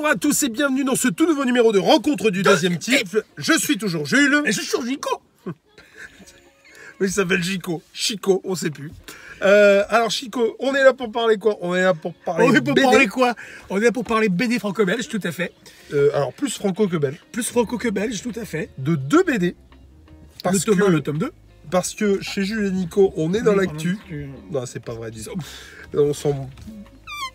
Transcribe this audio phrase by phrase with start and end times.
[0.00, 3.18] Bonjour à tous et bienvenue dans ce tout nouveau numéro de Rencontre du deuxième type.
[3.36, 4.40] Je suis toujours Jules.
[4.46, 5.52] Et je suis Gico Oui,
[7.02, 7.82] il s'appelle Chico.
[7.92, 8.90] Chico, on sait plus.
[9.42, 11.58] Euh, alors Chico, on est là pour parler quoi?
[11.60, 12.80] On est là pour parler On est pour BD.
[12.80, 13.34] parler quoi?
[13.68, 15.52] On est là pour parler BD franco-belge, tout à fait.
[15.92, 17.18] Euh, alors plus franco que belge.
[17.30, 18.70] Plus franco que belge, tout à fait.
[18.78, 19.54] De deux BD.
[20.42, 21.30] Parce le tome que, 1, le tome 2.
[21.70, 23.98] parce que chez Jules et Nico, on est dans l'actu.
[24.50, 25.34] Non, c'est pas vrai, disons.
[25.92, 26.48] On s'en,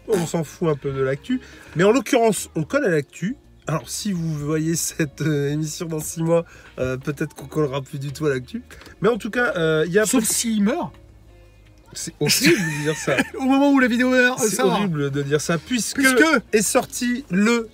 [0.07, 1.41] on s'en fout un peu de l'actu.
[1.75, 3.35] Mais en l'occurrence, on colle à l'actu.
[3.67, 6.45] Alors, si vous voyez cette euh, émission dans six mois,
[6.77, 8.61] euh, peut-être qu'on collera plus du tout à l'actu.
[9.01, 10.05] Mais en tout cas, euh, il y a.
[10.05, 10.93] Sauf s'il meurt.
[11.93, 13.15] C'est horrible de dire ça.
[13.39, 17.23] Au moment où la vidéo euh, C'est horrible de dire ça, puisque, Puisque est sorti
[17.31, 17.69] le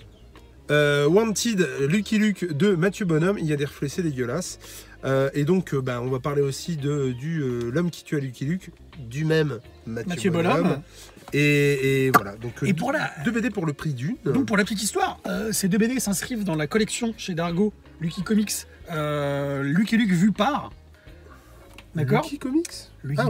[0.70, 3.36] Wanted Lucky Luke de Mathieu Bonhomme.
[3.38, 4.58] Il y a des reflets dégueulasses.
[5.04, 8.16] Euh, et donc, euh, bah, on va parler aussi de, du euh, L'homme qui tue
[8.16, 10.82] à Lucky Luke, du même Mathieu, Mathieu Bonhomme.
[11.34, 14.16] Et, et voilà, donc euh, Et pour la- deux BD pour le prix d'une.
[14.24, 17.72] Donc pour la petite histoire, euh, ces deux BD s'inscrivent dans la collection chez Dargo,
[18.00, 18.52] Lucky Comics,
[18.90, 20.70] euh, Lucky Luke vu par.
[21.94, 23.28] D'accord Lucky Comics Lucky Ah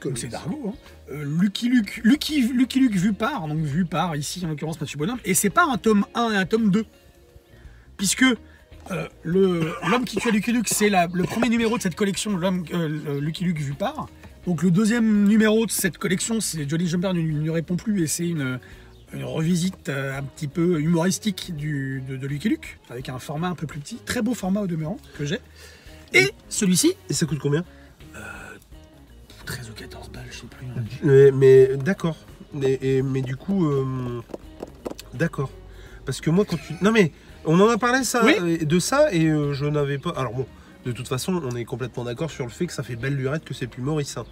[0.00, 0.18] Comics.
[0.20, 0.68] C'est Dargo.
[0.72, 0.74] Hein.
[1.12, 4.98] Euh, Lucky Luke, Lucky, Lucky Luke vu par, donc vu par ici en l'occurrence Mathieu
[4.98, 5.18] Bonhomme.
[5.24, 6.84] Et c'est pas un tome 1 et un tome 2.
[7.96, 8.24] Puisque
[8.90, 12.64] euh, l'homme qui tue à Lucky Luke, c'est le premier numéro de cette collection, l'homme
[12.72, 14.08] euh, Lucky Luke vu par.
[14.46, 18.06] Donc le deuxième numéro de cette collection, c'est Jolly Jumper ne, ne répond plus et
[18.06, 18.58] c'est une,
[19.14, 23.48] une revisite euh, un petit peu humoristique du, de, de Lucky Luke, avec un format
[23.48, 25.38] un peu plus petit, très beau format au demeurant que j'ai.
[26.12, 27.64] Et celui-ci, Et ça coûte combien?
[29.46, 30.66] 13 ou 14 balles, je sais plus.
[31.02, 32.16] Mais, mais d'accord.
[32.54, 34.20] Mais, et- mais du coup, euh,
[35.12, 35.50] d'accord.
[36.06, 36.72] Parce que moi, quand tu.
[36.82, 37.12] Non, mais
[37.44, 38.34] on en a parlé ça, Oui.
[38.40, 40.10] euh, de ça et euh, je n'avais pas.
[40.16, 40.46] Alors bon,
[40.84, 43.44] de toute façon, on est complètement d'accord sur le fait que ça fait belle lurette
[43.44, 44.16] que c'est plus Maurice.
[44.16, 44.24] hein.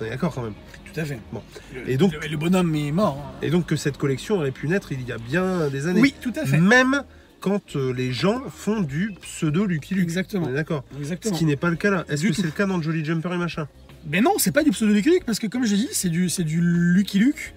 [0.00, 0.54] On est d'accord quand même.
[0.92, 1.18] Tout à fait.
[1.32, 1.42] Bon.
[1.74, 3.22] Le- Et donc- le, le bonhomme est mort.
[3.34, 3.38] hein.
[3.42, 6.00] Et donc que cette collection aurait pu naître il y a bien des années.
[6.00, 6.58] Oui, tout à fait.
[6.58, 7.04] Même
[7.40, 10.04] quand euh, les gens font du pseudo Lucky Luke.
[10.04, 10.46] Exactement.
[10.46, 10.84] On est d'accord.
[11.22, 12.04] Ce qui n'est pas le cas là.
[12.08, 13.68] Est-ce que c'est le cas dans Jolly Jumper et machin?
[14.08, 16.08] Mais non, c'est pas du pseudo Lucky Luke parce que comme je l'ai dit, c'est
[16.08, 17.54] du c'est du Lucky Luke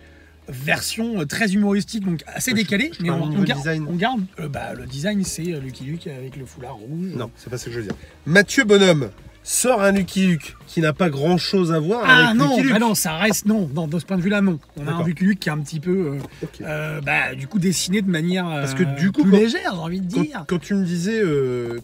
[0.50, 2.92] version euh, très humoristique donc assez décalée.
[2.98, 3.86] je mais on, garde, design.
[3.90, 7.12] on garde euh, bah, le design, c'est euh, Lucky Luke avec le foulard rouge.
[7.16, 7.96] Non, c'est pas ça que je veux dire.
[8.26, 9.10] Mathieu Bonhomme
[9.46, 12.62] sort un Lucky Luke qui n'a pas grand chose à voir Ah avec non, Lucky
[12.64, 12.72] Luke.
[12.74, 13.70] bah non, ça reste non.
[13.74, 14.58] Dans, de ce point de vue-là, non.
[14.78, 15.04] On a un.
[15.04, 16.18] Lucky Luke qui est un petit peu, euh,
[16.62, 19.78] euh, bah, du coup, dessiné de manière Parce que du coup, plus quand- légère, j'ai
[19.80, 20.46] envie de Quand, dire.
[20.48, 21.22] quand tu me disais,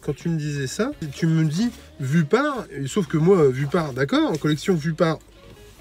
[0.00, 1.68] quand tu me disais ça, tu me dis
[2.00, 5.18] vu par, sauf que moi vu par, d'accord, en collection vu par,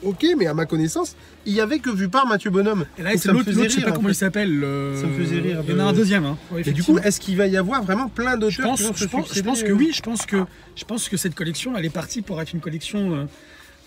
[0.04, 1.16] ok, mais à ma connaissance,
[1.46, 2.86] il y avait que vu par Mathieu Bonhomme.
[2.98, 4.14] Et là, c'est ça me l'autre, je sais pas en comment fait.
[4.14, 4.64] il s'appelle.
[4.64, 6.26] euh, Ça me faisait rire Il y en a un deuxième.
[6.26, 6.38] Hein.
[6.52, 8.84] Ouais, Et du coup, est-ce qu'il va y avoir vraiment plein Je d'auteurs pense, qui
[8.88, 10.44] vont je, se pense, je succéder, pense que euh, oui, je pense que,
[10.76, 13.16] je pense que cette collection, elle est partie pour être une collection.
[13.16, 13.26] euh,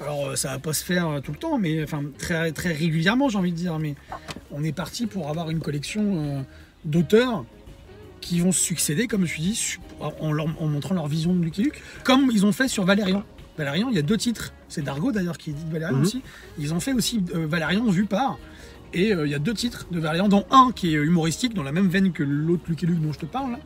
[0.01, 2.73] alors, euh, ça va pas se faire euh, tout le temps, mais enfin très, très
[2.73, 3.79] régulièrement, j'ai envie de dire.
[3.79, 3.95] Mais
[4.51, 6.03] on est parti pour avoir une collection
[6.39, 6.41] euh,
[6.85, 7.45] d'auteurs
[8.21, 11.35] qui vont se succéder, comme je suis dit, su- en, leur- en montrant leur vision
[11.35, 13.25] de Lucky Luke, comme ils ont fait sur Valérian.
[13.59, 14.53] Valérian, il y a deux titres.
[14.73, 16.03] C'est Dargo d'ailleurs qui dit Valérian Mhm.
[16.03, 16.23] aussi.
[16.59, 18.39] Ils ont fait aussi euh, Valérian vu par.
[18.95, 21.63] Et euh, il y a deux titres de Valérian, dont un qui est humoristique, dans
[21.63, 23.53] la même veine que l'autre Lucky Luke dont je te parle.
[23.53, 23.59] là.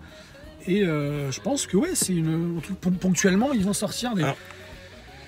[0.68, 2.60] Et euh, je pense que ouais, c'est une.
[3.00, 4.22] Ponctuellement, ils vont sortir des.
[4.24, 4.36] Alors,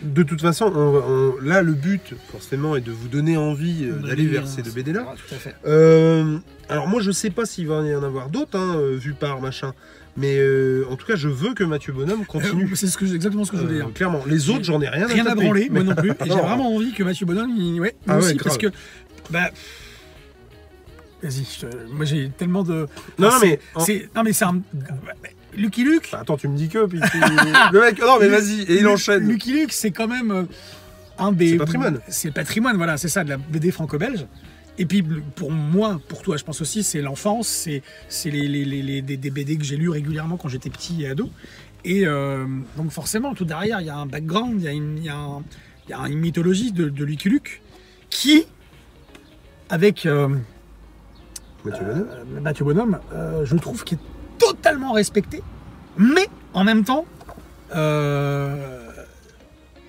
[0.00, 3.84] De toute façon, on va- on- là, le but, forcément, est de vous donner envie
[3.84, 5.04] euh, d'aller vers ces deux BD-là.
[5.66, 6.24] Ah,
[6.68, 9.72] alors moi je sais pas s'il va y en avoir d'autres, hein, vu par machin,
[10.18, 12.64] mais euh, en tout cas je veux que Mathieu Bonhomme continue.
[12.70, 13.92] Euh, c'est ce que, exactement ce que je voulais Euh, dire.
[13.94, 15.44] clairement, les autres j'en ai rien, Rien à taper.
[15.44, 16.10] branler, moi non plus.
[16.24, 18.66] Et j'ai vraiment envie que Mathieu Bonhomme, il- ouais, Ah ouais, aussi, parce que.
[19.30, 19.50] Bah.
[21.22, 22.86] Vas-y, te- moi j'ai tellement de.
[23.18, 24.60] Non, c'est- mais en- c'est- Non mais c'est un.
[25.56, 26.08] Lucky Luke.
[26.12, 27.18] Bah, attends tu me dis que puis tu-
[27.72, 29.26] le mec non mais vas-y et il enchaîne.
[29.26, 30.46] Lucky Luke, c'est quand même
[31.18, 31.50] un des.
[31.52, 32.00] C'est patrimoine.
[32.08, 34.26] C'est le patrimoine, voilà, c'est ça, de la BD franco-belge.
[34.78, 35.02] Et puis
[35.34, 39.02] pour moi, pour toi, je pense aussi, c'est l'enfance, c'est c'est les, les- les- les-
[39.02, 41.30] des, BD que j'ai lus régulièrement quand j'étais petit et ado.
[41.84, 45.02] Et euh, donc forcément, tout derrière, il y a un background, il y a une,
[45.02, 45.42] y a un-
[45.88, 47.60] y a une mythologie de, de Lucky Luke
[48.10, 48.44] qui,
[49.68, 50.28] avec euh,
[51.64, 52.08] Mathieu Bonhomme.
[52.10, 52.98] euh, Mathieu Bonhomme,
[53.44, 55.42] je trouve qu'il est totalement respecté,
[55.96, 57.04] mais en même temps,
[57.74, 58.77] euh,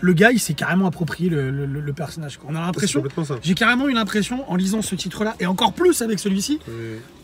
[0.02, 2.38] le gars, il s'est carrément approprié le, le- le- le personnage.
[2.38, 2.50] quoi.
[2.52, 3.02] On a l'impression,
[3.44, 6.60] j'ai carrément eu l'impression, en lisant ce titre-là, et encore plus avec celui-ci,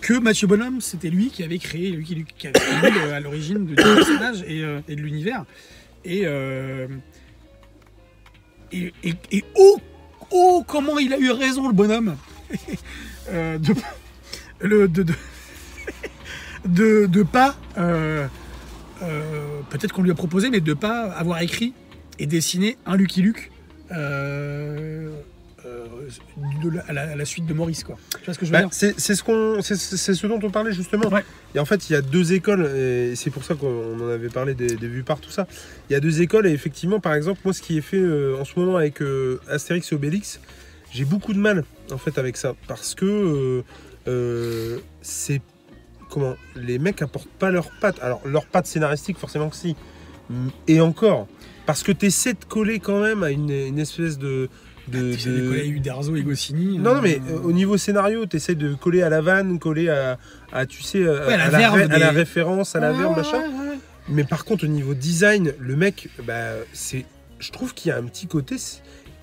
[0.02, 3.20] que Mathieu Bonhomme, c'était lui qui avait créé, lui qui, qui avait créé le- à
[3.22, 5.46] l'origine de- du personnage et, euh, et de l'univers.
[6.04, 6.88] Et, euh,
[8.72, 9.78] et, et, et oh,
[10.32, 12.16] oh, comment il a eu raison, le bonhomme,
[13.32, 13.74] Euh, de,
[14.62, 15.14] le, de, de,
[16.66, 17.56] de, de pas,
[19.72, 21.74] peut-être qu'on lui a proposé, mais de pas avoir écrit
[22.20, 23.52] et dessiné un Lucky Luke
[23.92, 25.10] euh,
[25.66, 25.86] euh,
[26.64, 27.98] de la- à, la, à la suite de Maurice, quoi.
[28.20, 30.28] Tu vois ce que je veux Bah, dire c'est ce qu'on, c'est- c'est c'est ce
[30.28, 31.08] dont on parlait justement.
[31.10, 31.24] Ouais.
[31.56, 34.30] Et en fait, il y a deux écoles, et c'est pour ça qu'on en avait
[34.30, 35.48] parlé des, des vues par tout ça.
[35.90, 38.38] Il y a deux écoles, et effectivement, par exemple, moi, ce qui est fait euh,
[38.40, 40.40] en ce moment avec euh, Astérix et Obélix,
[40.92, 43.64] j'ai beaucoup de mal en fait avec ça, parce que
[44.08, 45.42] euh, c'est
[46.10, 47.98] comment les mecs apportent pas leurs pattes.
[48.02, 49.76] Alors leurs pattes scénaristiques, forcément que si,
[50.68, 51.28] et encore,
[51.66, 54.50] parce que tu essaies de coller quand même à une, une espèce de
[54.88, 56.78] de, Tu sais, de- les collègues Uderzo et Goscinny.
[56.78, 59.58] non, non, euh, mais euh, au niveau scénario, tu essaies de coller à la vanne,
[59.58, 60.20] coller à,
[60.54, 63.18] à, tu sais, euh, Ouais, à la à, ré- à la référence, à la verbe,
[63.18, 63.40] machin.
[63.40, 63.78] ouais, ouais.
[64.10, 67.04] Mais par contre, au niveau design, le mec, bah, c'est,
[67.40, 68.58] je trouve qu'il y a un petit côté.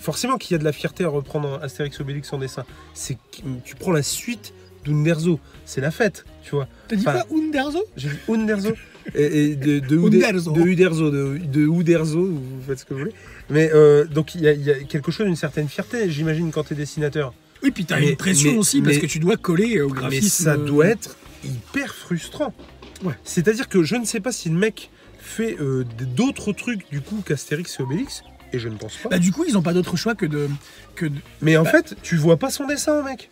[0.00, 2.64] Forcément qu'il y a de la fierté à reprendre Astérix Obélix en dessin.
[2.92, 3.16] C'est
[3.64, 4.52] tu prends la suite
[4.84, 6.66] d'Underzo, c'est la fête, tu vois.
[6.88, 8.70] T'as dit Enfin, quoi Uderzo J'ai dit Underzo
[9.14, 10.52] et, et de, de, Ude- Uderzo.
[10.52, 13.12] de Uderzo, de, de Uderzo, vous faites ce que vous voulez.
[13.50, 16.50] Mais euh, donc il y, a- il y a quelque chose d'une certaine fierté, j'imagine,
[16.50, 17.32] quand tu es dessinateur.
[17.62, 19.88] Oui, puis t'as Mais- une pression mais- aussi parce mais- que tu dois coller au
[19.88, 20.44] Mais graphisme.
[20.44, 22.54] ça doit être hyper frustrant.
[23.04, 23.14] Ouais.
[23.24, 24.90] C'est-à-dire que je ne sais pas si le mec
[25.20, 25.84] fait euh,
[26.16, 28.22] d'autres trucs du coup qu'Astérix et Obélix,
[28.52, 29.08] et je ne pense pas.
[29.08, 30.48] Bah, du coup, ils ont pas d'autre choix que de.
[30.94, 31.14] Que de...
[31.40, 33.30] mais en bah- fait, tu vois pas son dessin, mec.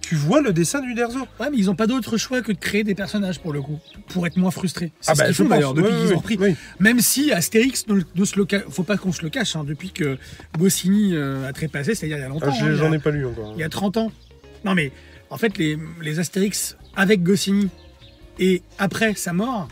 [0.00, 1.20] Tu vois le dessin du Derzo?
[1.38, 3.78] Ouais, mais ils ont pas d'autre choix que de créer des personnages pour le coup,
[4.08, 4.92] pour être moins frustrés.
[5.00, 6.36] C'est Ah ce bah, qu'ils font d'ailleurs depuis Oui, qu'ils ont repris.
[6.40, 6.56] oui.
[6.80, 9.64] Même si Astérix ne, ne se le ca- faut pas qu'on se le cache, hein,
[9.64, 10.18] depuis que
[10.58, 12.46] Goscinny euh, a trépassé, c'est-à-dire il y a longtemps.
[12.50, 13.52] Ah, hein, J'en ai pas lu encore.
[13.56, 14.10] il y a 30 ans.
[14.64, 14.90] Non mais
[15.30, 17.68] en fait les, les Astérix avec Goscinny
[18.38, 19.68] et après sa mort,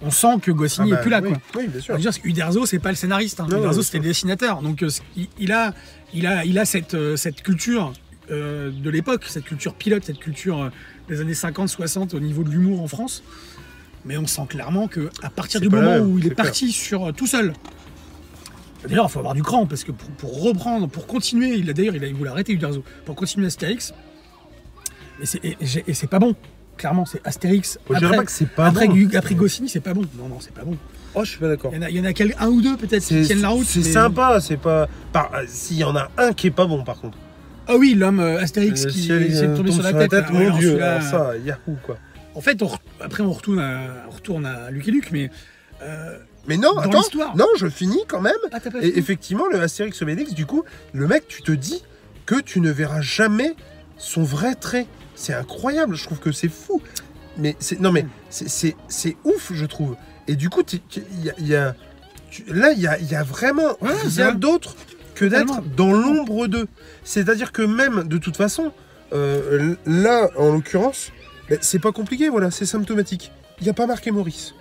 [0.00, 1.38] on sent que Ah Goscinny bah, est plus là oui, quoi.
[1.56, 1.96] Oui, bien sûr.
[1.98, 3.46] Dire, Uderzo c'est pas le scénariste, hein.
[3.50, 5.74] Non, Uderzo c'était le dessinateur, donc euh, il, il a
[6.14, 7.92] il a il a cette euh, cette culture
[8.30, 10.68] euh, de l'époque, cette culture pilote, cette culture euh,
[11.08, 13.22] des années 50-60 au niveau de l'humour en France.
[14.04, 17.08] Mais on sent clairement que à partir du moment même, où il est parti sur
[17.08, 17.52] euh, tout seul.
[18.88, 21.72] D'ailleurs, il faut avoir du cran parce que pour, pour reprendre, pour continuer, il a
[21.74, 23.92] d'ailleurs il a voulu arrêter Uderzo pour continuer Astérix.
[25.20, 26.34] Et c'est et, c'est pas bon.
[26.78, 27.78] Clairement, c'est Astérix.
[27.90, 29.08] Moi, Après, que c'est pas après, bon.
[29.14, 30.02] Après Goscinny, c'est pas bon.
[30.16, 30.78] Non, non, c'est pas bon.
[31.14, 31.72] Oh, je suis pas d'accord.
[31.74, 33.42] Il y en a, il y en a quel- un ou deux peut-être qui tiennent
[33.42, 33.66] la route.
[33.66, 34.88] c'est mais- sympa, c'est pas.
[35.46, 37.18] S'il y en a un qui est pas bon, par contre.
[37.70, 40.12] Ah oui, l'homme euh, Astérix Le qui ciel, s'est euh, tombé tombe sur la tête.
[40.12, 41.98] Ouais, mon alors dieu, celui-là, alors ça, Yahoo quoi.
[42.34, 45.30] En fait, on re- après on retourne à, on retourne à Lucky Luke, mais
[45.82, 46.18] euh,
[46.48, 47.36] Mais non, Dans attends, l'histoire.
[47.36, 48.34] non, je finis quand même.
[48.52, 51.82] ah t'as pas Et effectivement, le Astérix Obélix, du coup, le mec, tu te dis
[52.26, 53.54] que tu ne verras jamais
[53.98, 54.86] son vrai trait.
[55.14, 56.80] C'est incroyable, je trouve que c'est fou.
[57.38, 59.96] Mais c'est non mais c'est- c'est c'est ouf, je trouve.
[60.28, 60.62] Et du coup,
[60.96, 61.74] il y a, il y a-
[62.30, 64.38] tu- là, il y a, il y a vraiment Ouais, c'est rien vrai.
[64.38, 64.74] d'autre
[65.20, 66.66] que d'être dans l'ombre d'eux.
[67.04, 68.72] C'est-à-dire que même, de toute façon,
[69.12, 71.12] euh, là, en l'occurrence,
[71.60, 73.30] c'est pas compliqué, voilà, c'est symptomatique.
[73.60, 74.54] Il n'y a pas marqué Maurice.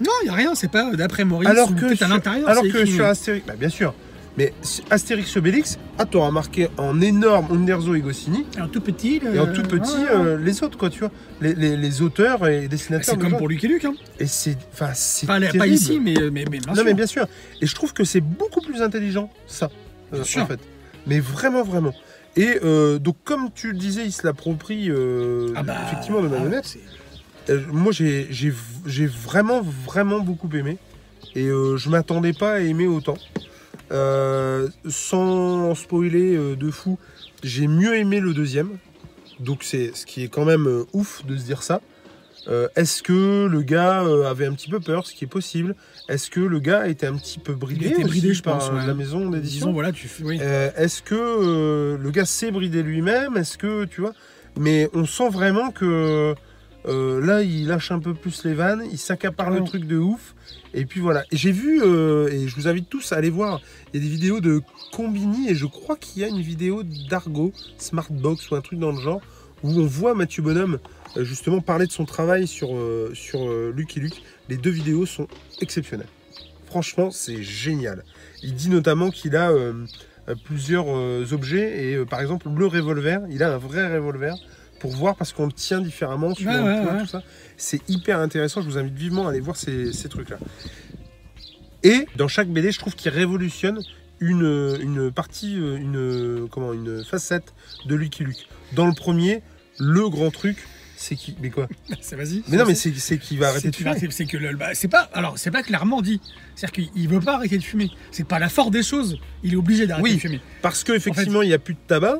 [0.00, 2.48] Non, il y a rien, c'est pas d'après Maurice Alors ou que, sur, à l'intérieur.
[2.48, 3.94] alors que sur Astérix, bah, bien sûr,
[4.38, 4.52] mais
[4.90, 9.20] Astérix Obélix, ah, t'auras marqué en énorme Underzo et Goscinny, Et en tout petit.
[9.34, 11.10] et en tout petit euh, les autres, quoi, tu vois,
[11.40, 13.14] les, les- les auteurs et dessinateurs.
[13.14, 13.84] c'est comme pour Lucky Luke.
[13.84, 13.94] Hein.
[14.18, 15.66] Et c'est, enfin, c'est pas terrible.
[15.68, 16.84] ici, mais, mais, mais bien non, sûr.
[16.84, 17.26] mais bien sûr.
[17.60, 19.66] Et je trouve que c'est beaucoup plus intelligent, ça,
[20.12, 20.42] euh, Bien sûr.
[20.42, 20.60] en fait.
[21.06, 21.92] Mais vraiment, vraiment.
[22.36, 26.28] Et euh, donc, comme tu le disais, il se l'approprie euh, Ah bah, effectivement de
[26.32, 26.78] ah, c'est-
[27.48, 30.76] Euh, moi, j'ai vraiment, vraiment beaucoup aimé.
[31.34, 33.16] Et euh, je m'attendais pas à aimer autant.
[33.90, 36.98] Euh, sans spoiler euh, de fou,
[37.42, 38.78] j'ai mieux aimé le deuxième.
[39.40, 41.80] Donc, c'est ce qui est quand même euh, ouf de se dire ça.
[42.74, 45.76] Est-ce que le gars avait un petit peu peur, ce qui est possible?
[46.08, 48.86] Est-ce que le gars était un petit peu bridé, était bridé, je par pense, ouais.
[48.86, 49.72] la maison d'édition?
[49.72, 50.24] Voilà, tu fais.
[50.24, 50.40] Oui.
[50.76, 53.36] Est-ce que le gars s'est bridé lui-même?
[53.36, 54.14] Est-ce que tu vois?
[54.58, 56.34] Mais on sent vraiment que
[56.86, 60.34] là, il lâche un peu plus les vannes, il s'accapare le truc de ouf.
[60.74, 61.24] Et puis voilà.
[61.32, 63.60] J'ai vu, euh, et je vous invite tous à aller voir,
[63.92, 64.62] il y a des vidéos de
[64.92, 68.92] Combini, et je crois qu'il y a une vidéo d'Argo, Smartbox ou un truc dans
[68.92, 69.20] le genre,
[69.62, 70.78] où on voit Mathieu Bonhomme
[71.16, 73.40] euh, justement parler de son travail sur, euh, sur
[73.72, 74.22] Lucky Luke.
[74.48, 75.26] Les deux vidéos sont
[75.60, 76.08] exceptionnelles.
[76.66, 78.04] Franchement, c'est génial.
[78.42, 79.52] Il dit notamment qu'il a
[80.44, 80.86] plusieurs
[81.32, 84.36] objets, et par exemple, le revolver, il a un vrai revolver
[84.80, 87.00] pour voir parce qu'on le tient différemment sur Ouais, le ouais, point, ouais.
[87.02, 87.22] tout ça.
[87.56, 88.62] C'est hyper intéressant.
[88.62, 90.38] Je vous invite vivement à aller voir ces, ces trucs-là.
[91.82, 93.80] Et dans chaque BD, je trouve qu'il révolutionne
[94.20, 97.54] une, une partie, euh, une, comment, une facette
[97.86, 98.48] de Lucky Luke.
[98.74, 99.42] Dans le premier,
[99.78, 100.58] le grand truc,
[100.96, 101.34] c'est qui.
[101.40, 101.68] Mais quoi
[102.02, 102.42] C'est vas-y.
[102.48, 103.94] Mais non, mais c'est qu'il va arrêter de fumer.
[104.10, 106.20] C'est que le, bah, c'est pas, alors c'est pas clairement dit.
[106.54, 107.90] C'est-à-dire qu'il veut pas arrêter de fumer.
[108.10, 109.18] C'est pas la force des choses.
[109.42, 110.14] Il est obligé d'arrêter Oui.
[110.16, 110.40] de fumer.
[110.60, 112.18] Parce qu'effectivement, il n'y a plus de tabac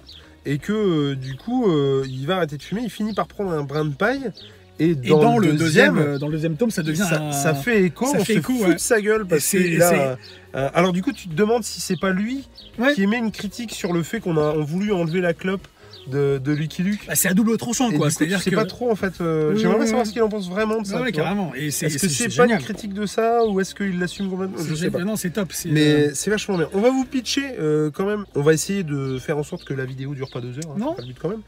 [0.53, 2.83] et que euh, du coup, euh, il va arrêter de fumer.
[2.85, 4.31] Il finit par prendre un brin de paille
[4.79, 7.83] Et Et dans, le, deuxième, dans le deuxième tome, ça devient ça, un- ça fait
[7.85, 8.75] écho, ça on fait se écho, fout ouais.
[8.75, 10.17] de sa gueule parce a...
[10.57, 12.95] euh, alors du coup, tu te demandes si c'est pas lui Ouais.
[12.95, 15.67] qui émet une critique sur le fait qu'on a on voulu enlever la clope
[16.09, 17.01] de, de Lucky Luke.
[17.07, 18.11] Bah, c'est à double tranchant, quoi.
[18.11, 19.21] C'est-à-dire sais pas trop en fait.
[19.21, 20.09] euh, Oui, J'aimerais oui, savoir oui.
[20.09, 20.97] ce qu'il en pense vraiment de ça.
[20.99, 21.53] Ah ouais, carrément.
[21.55, 24.91] Est-ce que c'est- pas une critique de ça ou est-ce qu'il l'assume complètement Je sais
[24.91, 25.01] pas.
[25.05, 25.53] Non, c'est top.
[25.53, 26.69] c'est, euh, Mais c'est vachement bien.
[26.73, 28.25] On va vous pitcher euh, quand même.
[28.35, 30.73] On va essayer de faire en sorte que la vidéo dure pas deux heures.
[30.75, 30.95] hein, Non.
[30.95, 31.43] pas le but quand même.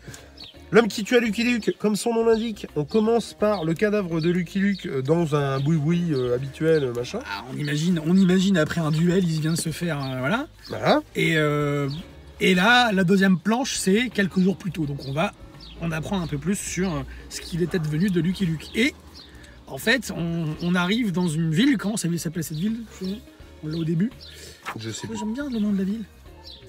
[0.71, 4.23] L'homme qui tue à Lucky Luke, comme son nom l'indique, on commence par le cadavre
[4.23, 7.19] de Lucky Luke euh, dans un boui-boui euh, habituel, machin.
[7.27, 10.47] ah, on imagine, on imagine après un duel, il vient de se faire, euh, voilà.
[10.71, 11.03] Voilà.
[11.15, 11.91] Et, euh,
[12.51, 14.87] et là, la deuxième planche, c'est quelques jours plus tôt.
[14.87, 15.33] Donc on va
[15.81, 18.71] en apprendre un peu plus sur euh, ce qu'il était devenu de Lucky Luke.
[18.75, 18.95] Et
[19.67, 21.77] en fait, on, on arrive dans une ville.
[21.79, 22.81] Comment ça s'appelle cette ville?
[23.65, 24.11] On l'a au début.
[24.79, 25.09] Je sais.
[25.19, 26.05] J'aime bien le nom de la ville.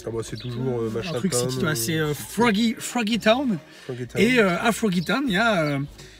[0.05, 1.15] Ah bah c'est toujours euh, machin.
[1.15, 1.33] un truc
[1.75, 3.57] c'est euh, Froggy, Froggy Town.
[3.85, 4.21] Froggy Town.
[4.21, 5.79] Et euh, à Froggy Town, il y a,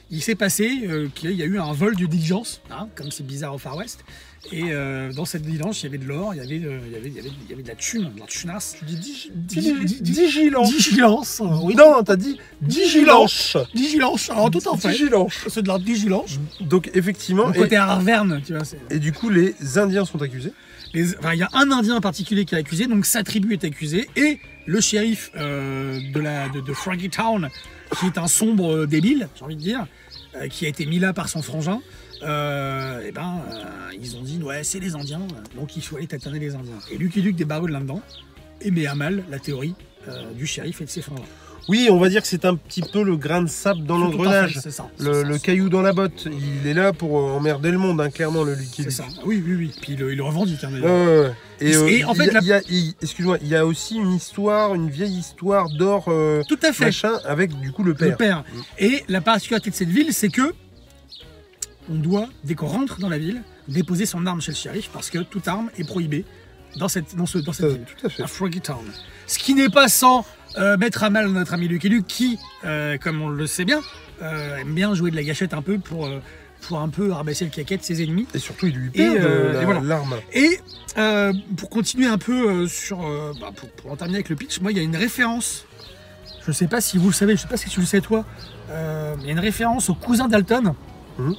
[0.10, 3.26] il s'est passé euh, qu'il y a eu un vol de diligence, hein, comme c'est
[3.26, 4.06] bizarre au Far West.
[4.52, 6.92] Et euh, dans cette diligence, il y avait de l'or, il y avait, euh, il
[6.92, 8.76] y avait, il y avait, il y avait de la thune, de la tunasse.
[8.78, 10.70] Tu dis digi- Digi- digi- di- Digilanche.
[10.70, 11.76] Digilance, euh, oui.
[11.76, 12.38] Non, t'as dit.
[13.74, 14.96] Digilance, alors tout en fait.
[15.48, 16.40] C'est de la digilance.
[16.60, 18.64] Donc effectivement, Le et, côté Arverne, tu vois.
[18.90, 20.54] et du coup les Indiens sont accusés.
[20.94, 23.54] les- enfin, Il y a un Indien en particulier qui est accusé, donc sa tribu
[23.54, 27.50] est accusée, et le shérif euh, de, la, de, de Froggy Town,
[28.00, 29.88] qui est un sombre débile, j'ai envie de dire,
[30.36, 31.80] euh, qui a été mis là par son frangin,
[32.24, 33.64] euh, et ben, euh,
[34.02, 35.22] ils ont dit, ouais, c'est les Indiens,
[35.56, 36.74] donc il faut aller tâtonner les Indiens.
[36.92, 38.02] Et Lucky Luke débarque là-dedans,
[38.62, 39.76] et met à mal la théorie
[40.08, 41.24] euh, du shérif et de ses frangins.
[41.70, 44.60] Oui, on va dire que c'est un petit peu le grain de sable dans l'engrenage.
[44.66, 48.02] Le, ça, le caillou dans la botte, il est là pour euh, emmerder le monde,
[48.02, 49.06] hein, clairement, le Lucky C'est ça.
[49.26, 49.72] Oui, oui, oui.
[49.82, 51.32] Puis il, le- il le revendique, hein, ouais.
[51.62, 52.60] Et, Et euh, en fait, la-
[53.02, 56.84] excuse-moi, il y a aussi une histoire, une vieille histoire d'or euh, Tout à fait.
[56.86, 58.18] machin avec du coup le le père.
[58.18, 58.44] père.
[58.78, 60.54] Et la particularité de cette ville, c'est que
[61.92, 65.10] on doit, dès qu'on rentre dans la ville, déposer son arme chez le shérif parce
[65.10, 66.26] que toute arme est prohibée
[66.78, 68.24] dans cette, dans ce, dans cette Euh, ville, tout à fait.
[68.24, 68.84] à Froggy Town.
[69.28, 70.26] Ce qui n'est pas sans
[70.58, 73.82] euh, mettre à mal notre ami Lucky Luke qui, euh, comme on le sait bien,
[74.22, 76.10] euh, aime bien jouer de la gâchette un peu pour,
[76.62, 78.28] pour un peu rabaisser le caquet de ses ennemis.
[78.34, 79.82] Et surtout, il lui perd la- et voilà.
[79.82, 80.16] l'arme.
[80.34, 80.60] Et
[81.58, 83.00] pour continuer un peu sur.
[83.40, 85.66] bah, pour, pour en terminer avec le pitch, moi, il y a une référence.
[86.44, 87.86] Je ne sais pas si vous le savez, je ne sais pas si tu le
[87.86, 88.26] sais toi.
[88.70, 90.74] Il y a une référence au cousin Dalton.
[91.20, 91.36] Mhm.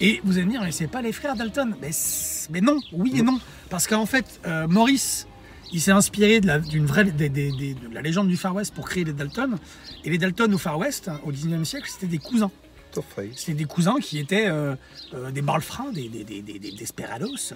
[0.00, 1.74] Et vous allez me dire, mais c'est pas les frères Dalton.
[2.50, 3.38] Mais, non, oui et non.
[3.68, 5.26] Parce qu'en fait, euh, Maurice,
[5.72, 8.54] il s'est inspiré de la, d'une vraie, des- des- des- de la légende du Far
[8.54, 9.56] West pour créer les Dalton.
[10.04, 12.50] Et les Dalton au Far West, hein, au 19e siècle, c'était des cousins.
[13.36, 14.74] C'était des cousins qui étaient euh,
[15.14, 17.52] euh, des balfrins, des, des, des, des, des desperados,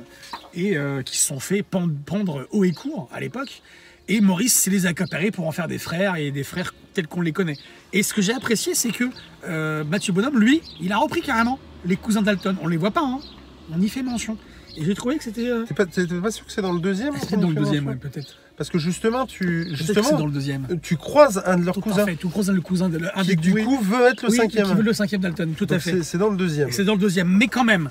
[0.55, 3.63] et euh, qui se sont fait pendre, pendre haut et court à l'époque.
[4.07, 7.23] Et Maurice s'est les accaparés pour en faire des frères et des frères tels qu'on
[7.23, 7.57] les connaît.
[7.95, 11.97] Et ce que j'ai apprécié, c'est que Mathieu Bonhomme, lui, il a repris carrément les
[11.97, 12.57] cousins Dalton.
[12.63, 13.21] On les voit pas, hein.
[13.75, 14.37] on y fait mention.
[14.77, 15.49] Et j'ai trouvé que c'était.
[15.49, 17.95] euh, T'es pas, pas sûr que c'est dans le deuxième qu'on dans le deuxième, ouais,
[17.95, 18.37] peut-être.
[18.57, 20.67] Parce que justement, tu, Peut-être que c'est justement, dans le deuxième.
[20.83, 23.29] tu croises un de leurs Tout cousins fait, tout croisant le cousin de un qui
[23.29, 24.67] des du coup veut être le Oui, cinquième.
[24.67, 25.91] Qui veut le cinquième Dalton, tout à fait.
[25.91, 26.71] c'est- C'est dans le deuxième.
[26.73, 27.91] C'est dans le deuxième, mais quand même.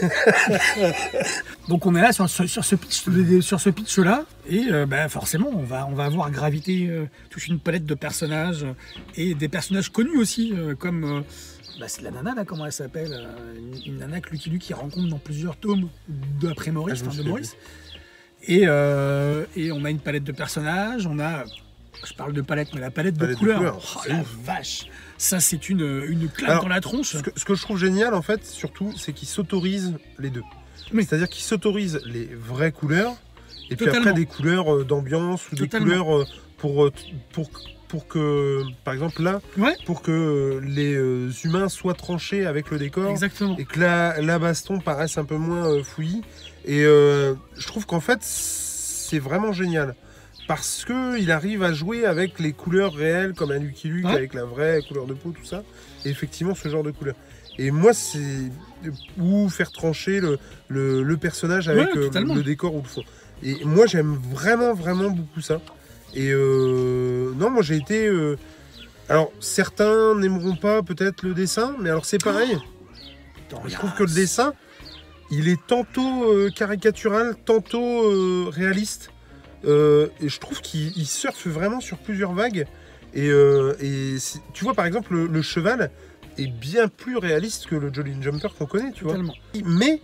[1.68, 3.04] Donc on est là sur, sur- sur ce pitch,
[3.40, 7.04] sur ce pitch là, et euh, bah, forcément on va on va avoir gravité euh,
[7.30, 8.64] toute une palette de personnages
[9.16, 11.24] et des personnages connus aussi, euh, comme
[11.78, 14.72] bah, c'est la nana là, comment elle s'appelle, euh, une, une nana que Lucky Luke
[14.74, 15.88] rencontre dans plusieurs tomes
[16.40, 17.56] d'après Maurice, Ah, enfin, de Maurice.
[18.48, 21.44] Et, euh, et on a une palette de personnages, on a
[22.06, 23.58] je parle de palette, mais la palette, de Palette de couleurs.
[23.58, 24.36] couleurs, Oh, la ouf.
[24.44, 27.12] vache, ça c'est une, une claque Alors, dans la tronche.
[27.16, 30.42] Ce que, ce que je trouve génial, en fait, surtout, c'est qu'ils s'autorisent les deux.
[30.92, 31.04] Oui.
[31.04, 33.16] C'est-à-dire qu'ils s'autorisent les vraies couleurs,
[33.70, 35.86] et puis après des couleurs euh, d'ambiance ou Totalement.
[35.86, 36.26] des couleurs
[36.58, 36.90] pour,
[37.32, 37.50] pour,
[37.96, 39.74] pour que, par exemple là, Ouais.
[39.86, 43.56] pour que euh, les euh, humains soient tranchés avec le décor, Exactement.
[43.56, 46.20] et que la, la baston paraisse un peu moins euh, fouillis.
[46.66, 49.94] Et euh, je trouve qu'en fait, c'est vraiment génial.
[50.46, 54.12] Parce que il arrive à jouer avec les couleurs réelles, comme un Lucky Luke, Ouais.
[54.12, 55.62] avec la vraie couleur de peau, tout ça.
[56.04, 57.14] Et effectivement, ce genre de couleur.
[57.58, 58.50] Et moi, c'est.
[59.18, 60.38] Ou faire trancher le,
[60.68, 63.02] le, le personnage avec Ouais, euh, le décor ou le fond.
[63.42, 65.62] Et moi, j'aime vraiment, vraiment beaucoup ça.
[66.14, 67.05] Et euh,
[67.36, 68.06] non, moi, j'ai été.
[68.06, 68.36] euh,
[69.08, 72.58] Alors, certains n'aimeront pas peut-être le dessin, mais alors c'est pareil.
[73.66, 74.54] Je trouve que le dessin,
[75.30, 79.10] il est tantôt euh, caricatural, tantôt euh, réaliste.
[79.64, 82.66] Euh, et je trouve qu'il il surfe vraiment sur plusieurs vagues.
[83.14, 83.30] Et,
[84.52, 85.90] tu vois, par exemple, le, le cheval
[86.36, 89.14] est bien plus réaliste que le Jolly Jumper qu'on connaît, tu vois.
[89.14, 89.34] Totalement.
[89.64, 90.02] Mais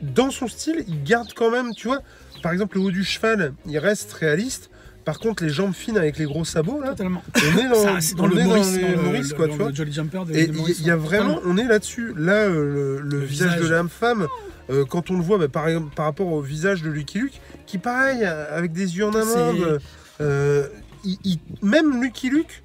[0.00, 2.02] dans son style, il garde quand même, tu vois,
[2.42, 4.70] par exemple, le haut du cheval, il reste réaliste.
[5.04, 7.22] Par contre, les jambes fines avec les gros sabots, là, Totalement.
[7.36, 9.36] on est dans, Ça, c'est dans on le est Maurice, les dans le- Maurice, le-
[9.36, 9.72] quoi, tu vois.
[9.72, 10.44] Jolly Jumper de, Et
[10.78, 11.52] il y, a vraiment, Totalement.
[11.54, 12.14] on est là-dessus.
[12.16, 14.26] Là, euh, le, visage, de l'âme femme,
[14.70, 18.20] euh, quand on le voit, bah, par, rapport au visage de Lucky Luke, qui pareil,
[18.22, 19.78] euh, avec des yeux en amande,
[20.16, 20.68] C'est- euh,
[21.04, 22.62] il- il- même Lucky Luke,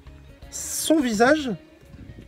[0.50, 1.50] son visage,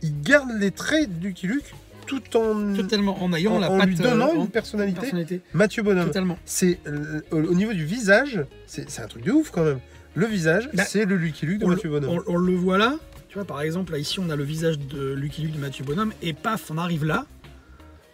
[0.03, 1.73] il garde les traits de Lucky Luke
[2.05, 3.17] tout en, Totalement.
[3.23, 4.99] En ayant en, la en patte lui donnant euh, une personnalité.
[4.99, 5.41] personnalité.
[5.53, 6.11] Mathieu Bonhomme.
[6.45, 9.79] C'est euh, au au niveau du visage, c'est un truc de ouf quand même.
[10.15, 12.21] Le visage, Bah, c'est le Lucky Luke de Mathieu Bonhomme.
[12.27, 12.97] on- on le voit là.
[13.29, 15.83] Tu vois, par exemple, là, ici, on a le visage de Lucky Luke de Mathieu
[15.83, 17.25] Bonhomme, et paf, on arrive là.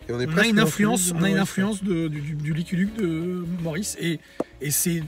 [0.07, 2.53] Et on est On a une influence, on a une influence de- du, du, du
[2.53, 4.19] Lucky Luke de Maurice, et,
[4.61, 5.03] et c'est.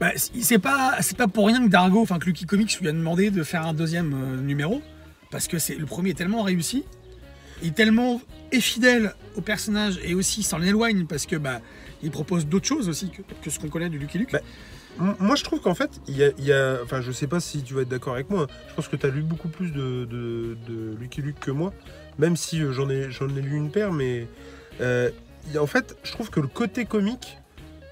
[0.00, 0.96] Bah, c'est pas,
[1.32, 4.14] pour rien que Dargo, enfin que Lucky Comics lui a demandé de faire un deuxième
[4.14, 4.80] euh, numéro,
[5.32, 6.84] parce que c'est le premier est tellement réussi,
[7.62, 8.20] il est tellement
[8.52, 11.60] est fidèle au personnage et aussi s'en éloigne parce que bah
[12.04, 14.30] il propose d'autres choses aussi que, que ce qu'on connaît du Lucky Luke.
[14.32, 14.38] Bah,
[14.98, 17.82] Moi, je trouve qu'en fait, il y a, Enfin, je sais pas si tu vas
[17.82, 18.46] être d'accord avec moi.
[18.68, 20.56] Je pense que tu as lu beaucoup plus de,
[21.00, 21.72] Lucky Luke que moi,
[22.18, 24.26] même si euh, j'en ai, j'en ai lu une paire, mais
[24.80, 25.10] euh,
[25.58, 27.38] en fait, je trouve que le côté comique,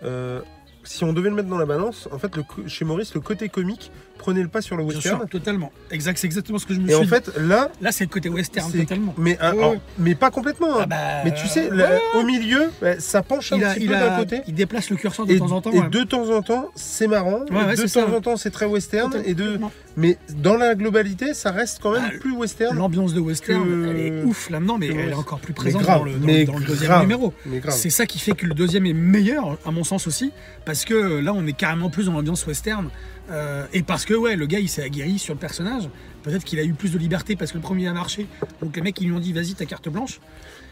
[0.03, 0.41] euh,
[0.83, 2.33] si on devait le mettre dans la balance, en fait,
[2.67, 3.91] chez Maurice, le côté comique
[4.27, 5.19] prenait le pas sur le Bien western.
[5.21, 5.71] sûr, totalement.
[5.93, 8.11] Exact, c'est exactement ce que je me Et suis en fait, là, Là, c'est le
[8.11, 9.15] côté western, totalement.
[9.19, 9.81] mais, un- alors, ouais.
[9.99, 10.79] mais pas complètement.
[10.79, 10.81] hein.
[10.83, 13.93] Ah bah, mais tu sais, là, au milieu, bah, ça penche un il, petit peu
[13.93, 14.41] d'un côté.
[14.49, 15.71] il déplace le curseur de Et, temps en temps.
[15.71, 15.89] et ouais.
[15.89, 17.41] de temps en temps, c'est marrant.
[17.53, 18.09] Ouais, de temps ça.
[18.17, 19.13] en temps, c'est très western.
[19.25, 19.61] Et de,
[19.97, 22.77] mais dans la globalité, ça reste quand même Ah, plus western.
[22.77, 25.99] L'ambiance de western, que- elle est ouf là-dedans, mais elle est encore plus présente grave,
[26.01, 27.03] dans le, dans mais le- dans le deuxième grave.
[27.03, 27.33] numéro.
[27.71, 30.33] C'est ça qui fait que le deuxième est meilleur, à mon sens aussi,
[30.65, 32.89] parce que là, on est carrément plus dans l'ambiance western.
[33.31, 35.89] Euh, et parce que, ouais, le gars, il s'est aguerri sur le personnage.
[36.23, 38.27] Peut-être qu'il a eu plus de liberté parce que le premier a marché.
[38.61, 40.21] Donc les mecs, ils lui ont dit, vas-y, ta carte blanche.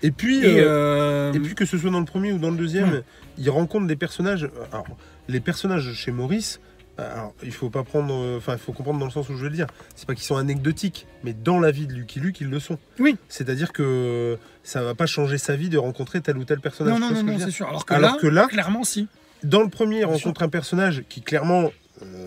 [0.03, 2.51] Et puis, Et, euh, euh, et puis que ce soit dans le premier ou dans
[2.51, 3.03] le deuxième, Ouais.
[3.39, 4.49] il rencontre des personnages.
[4.73, 4.87] Alors,
[5.29, 6.61] les personnages chez Maurice.
[6.97, 9.49] Alors, il faut pas prendre, enfin, il faut comprendre dans le sens où je veux
[9.49, 9.67] le dire.
[9.97, 12.79] C'est pas qu'ils sont anecdotiques, mais dans la vie de Lucky Luke, ils le sont.
[13.01, 13.17] Oui.
[13.29, 16.99] C'est-à-dire que ça va pas changer sa vie de rencontrer tel ou tel personnage.
[17.01, 17.69] non, non, non, c'est sûr.
[17.69, 19.09] Alors que, Alors là, que là- clairement, si.
[19.43, 21.73] Dans le premier, il rencontre un personnage qui clairement,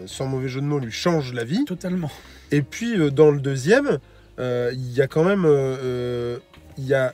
[0.06, 1.66] sans mauvais jeu de mots, lui change la vie.
[1.66, 2.12] Totalement.
[2.52, 4.00] Et puis euh, dans le deuxième,
[4.40, 6.38] euh, il y a quand même euh, euh,
[6.78, 7.14] il y a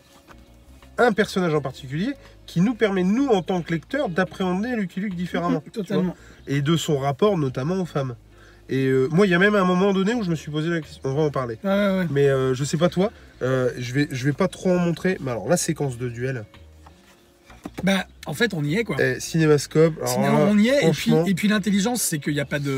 [0.98, 2.14] un personnage en particulier
[2.46, 5.64] qui nous permet, nous, en tant que lecteurs, d'appréhender Lucky Luke différemment.
[5.74, 6.16] Totalement.
[6.46, 8.16] Et de son rapport notamment aux femmes.
[8.70, 10.70] Et euh, moi, il y a même un moment donné où je me suis posé
[10.70, 11.58] la question, on va en parler.
[11.64, 12.08] Ouais, ouais, ouais.
[12.12, 13.12] Mais euh, je sais pas toi,
[13.42, 15.18] euh, je, vais, je vais pas trop en montrer.
[15.22, 16.46] Mais alors, la séquence de duel,
[17.84, 18.96] Bah, en fait, on y est, quoi.
[19.00, 19.96] eh, cinémascope.
[19.98, 20.88] alors Sinon, là, on y est.
[20.88, 22.78] Et puis, franchement- et puis l'intelligence, c'est qu'il n'y a pas de.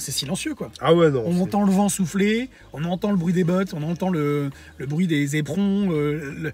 [0.00, 0.70] C'est silencieux, quoi.
[0.80, 1.24] Ah ouais, non.
[1.26, 4.50] On c'est- entend le vent souffler, on entend le bruit des bottes, on entend le,
[4.76, 6.52] le bruit des éperons, euh, le-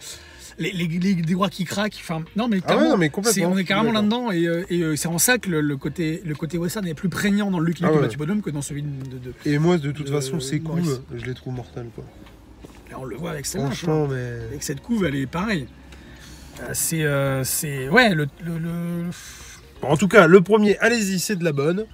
[0.59, 1.99] les, les, les- des doigts qui craquent.
[2.01, 3.49] Enfin, non, mais, Ah ouais, carrément, non, mais c'est- complètement.
[3.49, 5.61] on je est suis carrément là-dedans et, euh, et, euh, c'est en ça que le,
[5.61, 8.01] le côté, le côté western est plus prégnant dans le Lucky Ah de ouais.
[8.01, 8.89] Mathieu Bonhomme que dans celui de.
[9.45, 11.01] Et moi, de toute façon, ces coups, Maurice.
[11.15, 11.89] je les trouve mortels.
[11.95, 12.05] Quoi.
[12.91, 13.69] Là, on le voit avec celle-là.
[13.75, 13.95] tu vois.
[13.95, 14.47] Franchement, mais.
[14.49, 15.67] Avec cette couve, elle est pareille.
[16.63, 17.03] Euh, C'est.
[17.03, 19.05] euh, c'est ouais, le- le- le,
[19.83, 21.85] En tout cas, le premier, allez-y, c'est de la bonne.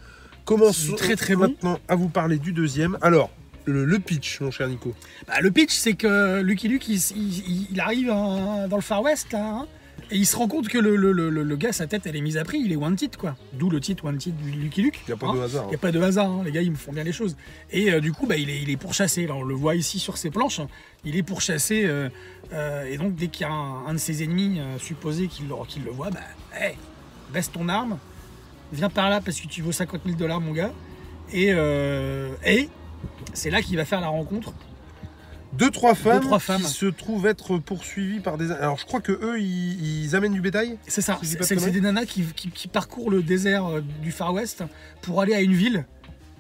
[0.45, 1.43] Commençons très, très bon.
[1.43, 2.99] maintenant à vous parler du deuxième.
[3.03, 3.31] Alors,
[3.67, 4.95] le, le pitch, mon cher Nico.
[5.29, 9.33] Bah, le pitch, c'est que Lucky Luke, il, il- il arrive dans le Far West,
[9.33, 9.67] là, hein,
[10.11, 12.21] et il se rend compte que le, le- le- le gars, sa tête, elle est
[12.21, 13.37] mise à prix, il est wanted, quoi.
[13.53, 15.01] D'où le titre wanted du Lucky Luke.
[15.07, 15.35] Il n'y a pas hein.
[15.35, 15.65] de hasard.
[15.67, 17.37] Il n'y a pas de hasard, hein, les gars, ils me font bien les choses.
[17.71, 19.27] Et euh, du coup, bah, il, est, il est pourchassé.
[19.27, 20.61] Là, on le voit ici sur ses planches.
[21.05, 21.85] Il est pourchassé.
[21.85, 22.09] euh,
[22.53, 25.55] euh, et donc, dès qu'il y a un, un de ses ennemis supposé qu'il le,
[25.85, 26.21] le voit, bah,
[26.59, 26.75] hey,
[27.33, 27.99] baisse ton arme.
[28.73, 30.73] Viens par là parce que tu vaux 50 000 dollars, mon gars.
[31.33, 31.49] Et,
[32.45, 32.69] et
[33.33, 34.53] c'est là qu'il va faire la rencontre.
[35.53, 36.63] Deux, trois femmes, trois femmes.
[36.63, 38.51] qui se trouvent être poursuivies par des.
[38.53, 40.79] Alors, je crois que eux, ils, ils amènent du bétail.
[40.87, 44.33] C'est ça, Si c'est des nanas qui, qui- qui parcourent le désert euh, du Far
[44.33, 44.63] West
[45.03, 45.85] pour aller à une ville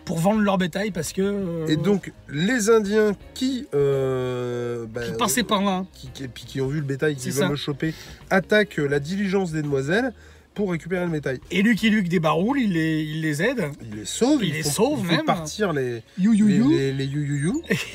[0.04, 1.22] pour vendre leur bétail parce que.
[1.22, 3.66] euh, Et donc, les Indiens qui.
[3.74, 5.84] euh, bah, qui passaient par là.
[5.92, 7.94] qui, qui- qui ont vu le bétail, qui veulent le choper,
[8.30, 10.12] attaquent la diligence des demoiselles
[10.54, 11.38] pour récupérer le bétail.
[11.50, 13.70] Et Lucky Luke débaroule, il les, il les aide.
[13.82, 15.24] Ils les sauvent, Il ils les font- sauve font même.
[15.24, 16.70] partir les, You you you.
[16.70, 17.08] les, les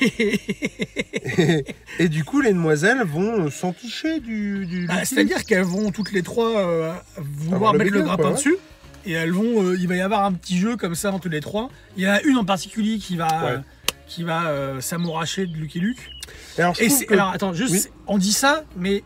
[1.38, 1.64] et,
[1.98, 4.66] et du coup, les demoiselles vont s'enticher du.
[4.66, 8.22] du Bah, du C'est-à-dire qu'elles vont toutes les trois euh, vouloir le mettre le grappin
[8.22, 8.36] quoi, ouais.
[8.36, 8.56] dessus.
[9.04, 11.40] Et elles vont, euh, il va y avoir un petit jeu comme ça entre les
[11.40, 11.70] trois.
[11.96, 13.50] Il y en a une en particulier qui va, Ouais.
[13.52, 13.58] euh,
[14.08, 15.98] qui va euh, s'amouracher de Lucky Luke.
[16.58, 18.00] Et alors, je Et que- alors attends, juste, Oui.
[18.08, 19.02] on dit ça, mais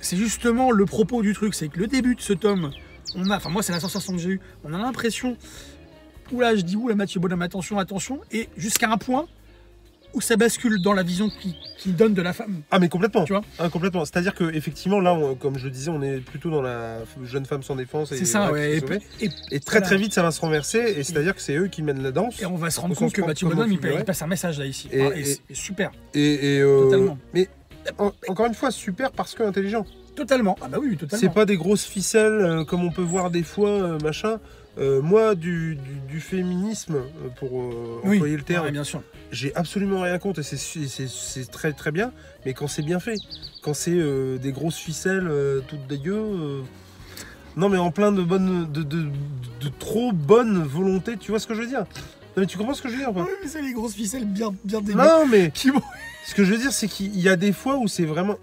[0.00, 2.70] c'est justement le propos du truc, c'est que le début de ce tome,
[3.14, 5.36] on a, enfin moi c'est la sensation que j'ai eue, on a l'impression,
[6.32, 9.26] oula je dis oula Mathieu Bonhomme, attention, attention, et jusqu'à un point
[10.14, 12.62] où ça bascule dans la vision qui, qui donne de la femme.
[12.70, 13.24] Ah mais complètement.
[13.24, 14.02] Tu vois Ah, complètement.
[14.06, 17.44] C'est-à-dire que effectivement là, on- comme je le disais, on est plutôt dans la jeune
[17.44, 18.12] femme sans défense.
[18.12, 18.76] et C'est ça, ouais.
[18.76, 18.92] Et, sauve.
[19.20, 19.86] et- Et très Voilà.
[19.86, 20.78] très vite, ça va se renverser.
[20.96, 22.40] Et c'est-à-dire que c'est eux qui mènent la danse.
[22.40, 24.88] et on va se rendre compte que Mathieu Bonhomme, il, passe un message là ici.
[24.90, 25.10] Et- Ah,
[25.52, 25.90] super.
[26.14, 27.18] Et, euh, Totalement.
[27.34, 27.48] Mais
[27.98, 29.86] en- encore une fois, super parce que intelligent.
[30.14, 30.56] Totalement.
[30.62, 31.20] Ah bah oui, totalement.
[31.20, 34.38] C'est pas des grosses ficelles euh, comme on peut voir des fois, euh, machin.
[34.78, 36.96] Euh, moi, du, du- du féminisme,
[37.38, 37.52] pour
[38.04, 39.02] Oui, employer le terme, ouais, bien sûr.
[39.30, 42.12] j'ai absolument rien contre et c'est- très très bien,
[42.44, 43.16] mais quand c'est bien fait,
[43.62, 43.98] quand c'est
[44.38, 45.30] des grosses ficelles
[45.68, 46.62] toutes dégueu,
[47.56, 49.02] non mais en plein de bonnes, de, de,
[49.60, 51.84] de trop bonne volonté, tu vois ce que je veux dire?
[52.36, 53.72] Non mais tu comprends ce que je veux dire ou pas Oui, mais c'est les
[53.72, 54.98] grosses ficelles bien, bien dégueu.
[54.98, 55.70] Non mais Qui
[56.26, 58.36] ce que je veux dire c'est qu'il y a des fois où c'est vraiment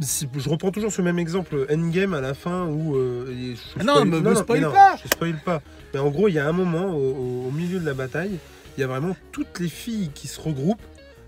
[0.00, 3.84] je reprends toujours ce même exemple Endgame à la fin où euh, et je Ah
[3.84, 4.96] non, spoil- me- me spoil pas.
[4.96, 5.62] je spoil pas
[5.94, 8.36] mais en gros il y a un moment au, au- au milieu de la bataille
[8.76, 10.82] il y a vraiment toutes les filles qui se regroupent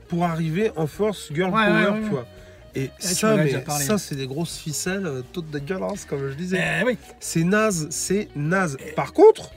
[0.08, 2.08] pour arriver en force girl Ouais, power ouais, ouais, tu ouais.
[2.10, 2.26] vois
[2.74, 3.84] et tu ça m'en as mais déjà parlé.
[3.84, 6.98] ça c'est des grosses ficelles euh, toutes dégueulasses comme je disais Eh oui.
[7.20, 8.76] c'est naze, c'est naze.
[8.96, 9.50] Par contre,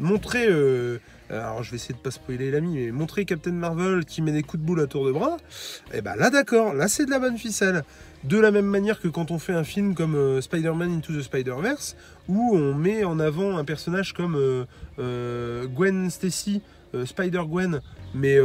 [0.00, 0.98] montrer, euh,
[1.30, 4.42] alors je vais essayer de pas spoiler l'ami, mais montrer Captain Marvel qui met des
[4.42, 5.38] coups de boule à tour de bras,
[5.92, 7.82] et ben là d'accord, là c'est de la bonne ficelle.
[8.24, 11.20] De la même manière que quand on fait un film comme euh, Spider-Man Into the
[11.20, 11.94] Spider-Verse,
[12.28, 14.64] où on met en avant un personnage comme euh,
[14.98, 16.62] euh, Gwen Stacy,
[17.04, 17.80] Spider-Gwen,
[18.14, 18.38] mais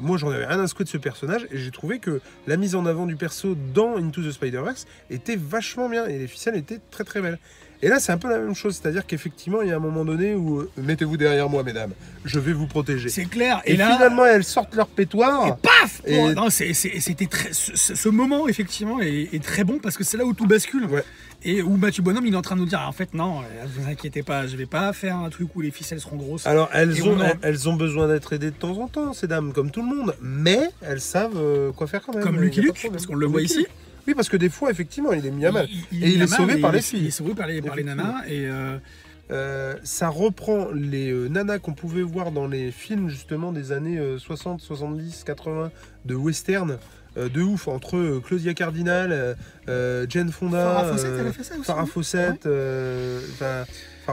[0.00, 2.74] moi j'en avais rien à secouer de ce personnage, et j'ai trouvé que la mise
[2.74, 6.80] en avant du perso dans Into the Spider-Verse était vachement bien, et les ficelles étaient
[6.90, 7.38] très très belles.
[7.84, 10.04] Et là, c'est un peu la même chose, c'est-à-dire qu'effectivement, il y a un moment
[10.04, 11.90] donné où euh, mettez-vous derrière moi, mesdames,
[12.24, 13.08] je vais vous protéger.
[13.08, 13.60] C'est clair.
[13.64, 15.48] Et, Et, là, finalement, elles sortent leur pétoire.
[15.48, 17.48] et paf Et- Bon, non, c'est- c'est- C'était très.
[17.52, 20.84] Ce, moment, effectivement, est, est très bon parce que c'est là où tout bascule.
[20.86, 21.02] Ouais.
[21.44, 23.64] Et où Mathieu Bonhomme, il est en train de nous dire en fait, non, euh,
[23.76, 26.46] vous inquiétez pas, je vais pas faire un truc où les ficelles seront grosses.
[26.46, 29.26] Alors, elles ont, on a- elles, ont besoin d'être aidées de temps en temps, ces
[29.26, 30.14] dames, comme tout le monde.
[30.22, 32.22] Mais elles savent euh, quoi faire quand même.
[32.22, 33.66] Comme Lucky Luke, parce qu'on le voit Lucky ici.
[34.06, 35.66] Oui, parce que des fois, effectivement, il est mis à mal.
[35.92, 37.00] Et il est sauvé par les il- filles.
[37.02, 38.22] Il est sauvé par les, par les nanas.
[38.28, 38.78] Et euh,
[39.30, 43.96] Euh, ça reprend les euh, nanas qu'on pouvait voir dans les films justement des années
[43.98, 45.70] euh, 60, 70, 80
[46.04, 46.76] de western
[47.16, 49.36] de ouf entre Claudia Cardinal,
[50.08, 51.64] Jane Fonda, Farrah Fawcett, elle a fait ça aussi.
[51.64, 51.86] Farrah non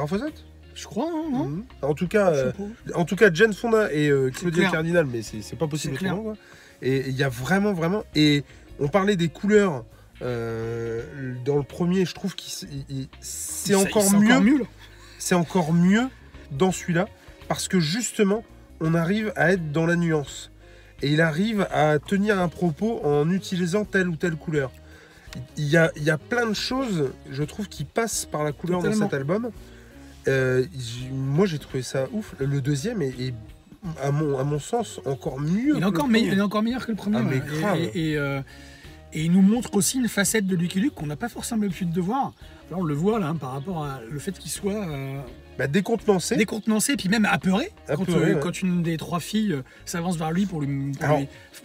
[0.08, 0.34] Fawcett,
[0.76, 1.46] Je crois, non, non?
[1.48, 1.64] Mhm.
[1.82, 2.52] En tout cas, euh,
[2.94, 4.70] en tout cas, Jane Fonda et euh, Claudia.
[4.70, 6.22] Cardinal, mais c'est pas possible autrement.
[6.24, 6.34] quoi.
[6.82, 8.04] Et il y a vraiment, vraiment.
[8.16, 8.44] Et
[8.80, 9.86] on parlait des couleurs
[10.22, 12.06] euh, dans le premier.
[12.06, 12.44] Je trouve que
[13.22, 14.32] c'est encore mieux.
[14.32, 14.58] encore mieux.
[14.60, 14.66] là.
[15.18, 16.08] C'est encore mieux
[16.52, 17.08] dans celui-là
[17.48, 18.44] parce que justement,
[18.80, 20.52] on arrive à être dans la nuance
[21.02, 24.72] et il arrive à tenir un propos en utilisant telle ou telle couleur.
[25.58, 28.52] Il y a, il y a plein de choses, je trouve, qui passent par la
[28.52, 29.06] couleur Totalement.
[29.06, 29.52] dans cet album.
[30.28, 30.66] Euh,
[31.12, 32.36] moi, j'ai trouvé ça ouf.
[32.40, 33.34] Le deuxième est, est,
[34.02, 35.76] à, mon, à mon sens, encore mieux.
[35.78, 37.18] Il est encore, le meilleur, il est encore meilleur que le premier.
[37.20, 37.38] Ah, mais.
[37.38, 37.78] Et- grave.
[37.94, 38.42] Et, et, euh,
[39.12, 41.92] et il nous montre aussi une facette de Lucky Luke qu'on n'a pas forcément l'habitude
[41.92, 42.34] de voir.
[42.70, 45.20] Là, on le voit là, hein, par rapport à le fait qu'il soit euh,
[45.58, 46.36] Bah, décontenancé.
[46.36, 48.40] décontenancé, puis même apeuré, quand, euh, ouais.
[48.40, 50.92] quand une des trois filles euh, s'avance vers lui pour lui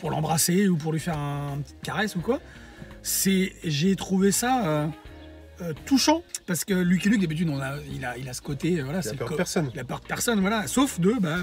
[0.00, 2.40] pour l'embrasser ou pour lui faire un, une petite caresse ou quoi.
[3.02, 4.88] C'est, j'ai trouvé ça
[5.60, 8.80] euh, touchant parce que Lucky Luke d'habitude on a, il a, il a ce côté,
[8.80, 9.70] euh, voilà, Il a peur de personne.
[9.74, 11.36] il a peur de personne, voilà, sauf de, bah.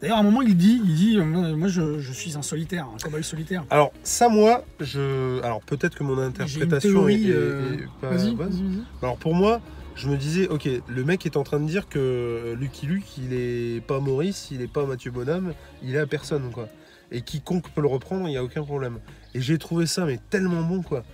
[0.00, 1.24] D'ailleurs, à un moment, il dit, il dit, euh,
[1.56, 3.64] moi, je, je suis un solitaire, un cowboy solitaire.
[3.70, 5.40] Alors, ça, moi, je.
[5.42, 7.26] Alors, peut-être que mon interprétation théorie.
[7.26, 8.48] est, est- euh, est pas vas-y, bonne.
[8.50, 8.82] vas-y, vas-y.
[9.02, 9.60] Alors pour moi,
[9.94, 13.32] je me disais, ok, le mec est en train de dire que Lucky Luke, il
[13.32, 16.68] est pas Maurice, il est pas Mathieu Bonhomme, il est à personne, quoi.
[17.12, 18.98] Et quiconque peut le reprendre, il n'y a aucun problème.
[19.34, 21.04] Et j'ai trouvé ça, mais tellement bon, quoi.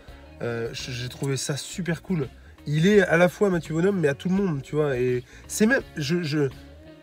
[0.42, 2.26] Euh, j'ai trouvé ça super cool.
[2.66, 4.96] Il est à la fois Mathieu Bonhomme, mais à tout le monde, tu vois.
[4.96, 6.48] Et c'est même, je, je,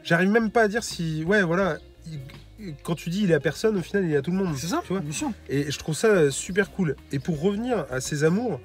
[0.08, 1.78] j'arrive même pas à dire si, ouais, voilà.
[2.08, 4.38] il- quand tu dis il est à personne, au final, il est à tout le
[4.38, 4.56] monde.
[4.58, 5.02] C'est ça, tu vois.
[5.02, 5.30] bien sûr.
[5.48, 6.96] Et je trouve ça super cool.
[7.12, 8.60] Et pour revenir à ses amours,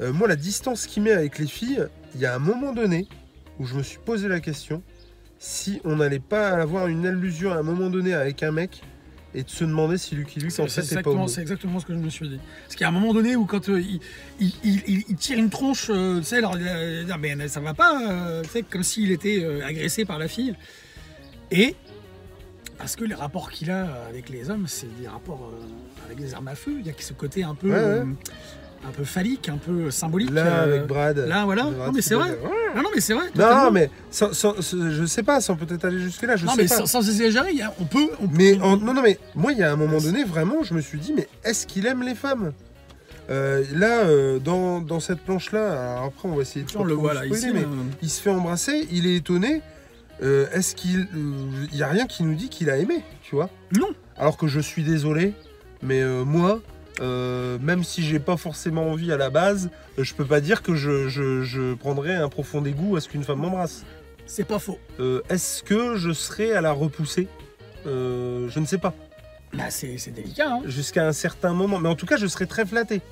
[0.00, 3.08] euh, moi, la distance qu'il met avec les filles, il y a un moment donné
[3.58, 4.82] où je me suis posé la question
[5.40, 8.82] si on n'allait pas avoir une allusion à un moment donné avec un mec
[9.34, 11.86] et de se demander si Lucky Luke, en C'est fait, est pas c'est exactement ce
[11.86, 12.38] que je me suis dit.
[12.64, 14.00] Parce qu'il y a un moment donné où quand euh, il,
[14.38, 17.18] il, il- il- il tire une tronche, euh, tu sais, alors, il a- il a-
[17.18, 20.54] mais ça va pas, euh, tu sais, comme s'il était euh, agressé par la fille.
[21.50, 21.74] Et
[22.78, 26.34] parce que les rapports qu'il a avec les hommes, c'est des rapports euh, avec des
[26.34, 26.76] armes à feu.
[26.80, 28.04] Il y a ce côté un peu, Ouais, ouais.
[28.86, 30.30] Un peu phallique, un peu symbolique.
[30.30, 31.18] Là, euh, avec Brad.
[31.18, 31.64] là, voilà.
[31.64, 32.38] Brad Non, mais c'est vrai.
[32.74, 33.24] Non, non, mais c'est vrai.
[33.34, 36.62] Non, mais sans, sans- sans- je sais pas, sans peut-être aller jusque-là, je non, sais
[36.62, 36.76] mais pas.
[36.76, 38.08] sans, sans exagérer, on peut.
[38.20, 40.74] on- Mais en- non, non, mais moi, il y a un moment donné, vraiment, je
[40.74, 42.52] me suis dit, mais est-ce qu'il aime les femmes?
[43.30, 47.00] Euh, Là, euh, dans, dans cette planche-là, après, on va essayer de on le trop
[47.02, 47.50] voit là, spoiler, ici.
[47.54, 47.66] mais euh,
[48.02, 49.62] il se fait embrasser, il est étonné.
[50.20, 51.08] est-ce qu'il.
[51.72, 53.48] Il y a rien qui nous dit qu'il a aimé, tu vois?
[53.72, 53.88] Non.
[54.16, 55.32] Alors que je suis désolé,
[55.82, 56.60] mais moi,
[57.00, 60.62] euh, même si j'ai pas forcément envie à la base, euh, je peux pas dire
[60.62, 63.84] que je, je, je prendrais un profond dégoût à ce qu'une femme m'embrasse.
[64.26, 64.78] C'est pas faux.
[65.00, 67.28] Euh, est-ce que je serais à la repousser?
[67.86, 68.94] Euh, Je ne sais pas.
[69.52, 70.62] Bah, c'est c'est délicat, hein.
[70.66, 71.78] Jusqu'à un certain moment.
[71.78, 73.02] Mais en tout cas, je serais très flatté.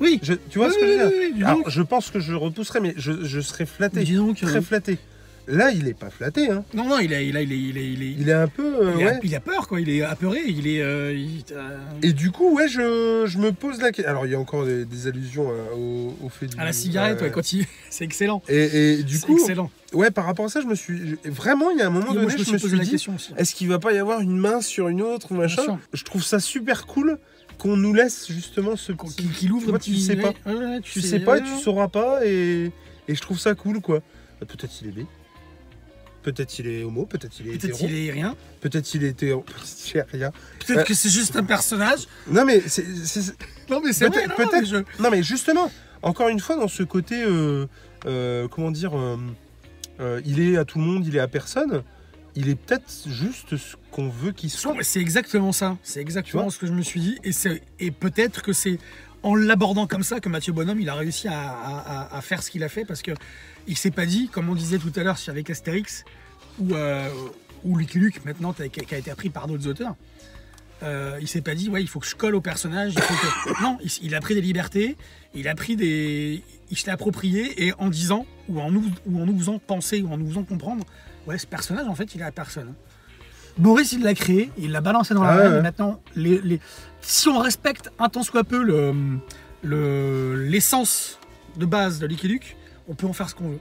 [0.00, 0.18] Oui.
[0.22, 1.32] Je- tu vois Oui, ce que je veux dire?
[1.36, 4.02] oui, Alors, je pense que je repousserais, mais je, je serais flatté.
[4.02, 4.98] Dis donc, Très flatté.
[5.46, 6.50] Là, il est pas flatté.
[6.50, 6.64] Hein.
[6.72, 8.48] Non, non, il a, il a, il est, il est, il est, Il est un
[8.48, 8.64] peu.
[8.86, 9.20] euh, il a- ouais.
[9.22, 9.78] il a peur, quoi.
[9.80, 10.40] Il est apeuré.
[10.46, 10.80] Il est.
[10.82, 14.10] euh, il- euh, Et du coup, ouais, je, je me pose la question.
[14.10, 16.58] Alors, il y a encore des, des allusions euh, au, au fait du.
[16.58, 17.66] à la cigarette, euh, ouais, quand il.
[17.90, 18.42] C'est excellent.
[18.48, 19.70] Et, et du C'est coup, excellent.
[19.92, 21.16] ouais, par rapport à ça, je me suis.
[21.24, 22.84] je- Vraiment, il y a un moment Et donné, moi, je me suis posé la
[22.84, 23.32] dit, question aussi.
[23.36, 25.78] est-ce qu'il va pas y avoir une main sur une autre ou machin.
[25.92, 27.18] Je trouve ça super cool
[27.58, 29.28] qu'on nous laisse justement ce petit.
[29.28, 30.32] Qu'il ouvre Toi, tu sais pas.
[30.82, 32.72] Tu sais pas, et tu sauras pas, et,
[33.08, 33.96] et je trouve ça cool, quoi.
[34.42, 35.06] Euh, Peut-être il est gay.
[36.24, 38.34] Peut-être il est homo, peut-être il est Peut-être hétéro, il est rien.
[38.60, 40.32] peut-être il est hétéro, peut-être il est rien.
[40.58, 40.84] Peut-être Ouais.
[40.84, 42.08] que c'est juste un personnage.
[42.28, 43.36] Non mais c'est, c'est-
[43.70, 44.16] Non, mais c'est vrai.
[44.24, 45.70] Peut-être- non, peut-être- mais je- non mais justement,
[46.02, 47.66] encore une fois dans ce côté, euh,
[48.06, 49.16] euh, comment dire, euh,
[50.00, 51.82] euh, il est à tout le monde, il est à personne.
[52.36, 54.74] Il est peut-être juste ce qu'on veut qu'il soit.
[54.82, 55.76] C'est exactement ça.
[55.84, 57.16] C'est exactement vois ce que je me suis dit.
[57.22, 58.78] Et, c'est- et peut-être que c'est
[59.24, 61.78] en l'abordant comme ça que Mathieu Bonhomme, il a réussi à, à-
[62.12, 63.10] à- à faire ce qu'il a fait parce que
[63.66, 66.04] il s'est pas dit, comme on disait tout à l'heure avec Astérix
[66.60, 67.08] ou, euh,
[67.64, 69.96] ou Lucky Luke, maintenant qui a, été appris par d'autres auteurs.
[70.82, 72.92] euh, il s'est pas dit, ouais, il faut que je colle au personnage.
[72.94, 74.96] il faut que- Non, il, a pris des libertés,
[75.34, 76.42] il a pris des.
[76.70, 80.02] Il se l'a approprié et en disant, ou en, nous, ou en nous faisant penser,
[80.02, 80.84] ou en nous faisant comprendre,
[81.26, 82.74] ouais, ce personnage, en fait, il est à personne.
[83.58, 85.62] Boris, il l'a créé, il l'a balancé dans la Ah ouais, reine, et ouais.
[85.62, 86.60] maintenant, les, les-
[87.00, 88.92] si on respecte un tant soit peu le,
[89.62, 91.18] le- l'essence
[91.56, 92.56] de base de Lucky Luke,
[92.88, 93.60] on peut en faire ce qu'on veut.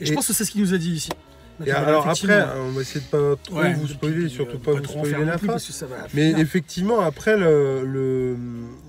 [0.00, 1.10] Et, je Et- pense que c'est ce qu'il nous a dit ici.
[1.64, 4.84] Et alors après, on va essayer de pas trop ouais, vous spoiler, surtout pas vous
[4.84, 5.56] spoiler la fin.
[6.12, 8.36] Mais effectivement, après, le, le,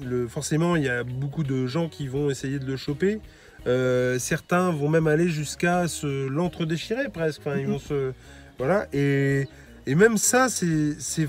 [0.03, 3.19] le- forcément, il y a beaucoup de gens qui vont essayer de le choper.
[3.67, 7.41] Euh, certains vont même aller jusqu'à se l'entre-déchirer presque.
[7.45, 8.13] Enfin, ils vont se.
[8.57, 8.87] Voilà.
[8.93, 9.47] Et,
[9.87, 11.27] et même ça, c'est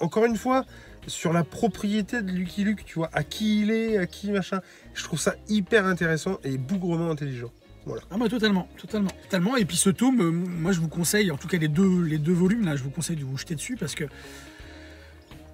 [0.00, 0.64] encore une fois
[1.06, 4.60] sur la propriété de Lucky Luke, tu vois, à qui il est, à qui machin.
[4.94, 7.50] Je trouve ça hyper intéressant et bougrement intelligent.
[8.10, 9.56] Ah bah totalement, totalement, totalement.
[9.56, 12.18] Et puis ce tome, euh, moi je vous conseille, en tout cas les deux, les
[12.18, 14.04] deux volumes là, je vous conseille de vous jeter dessus parce que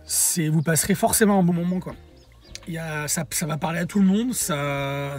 [0.04, 1.94] c'est, vous passerez forcément un bon moment quoi.
[2.68, 5.16] Il y a, ça, ça va parler à tout le monde, ça,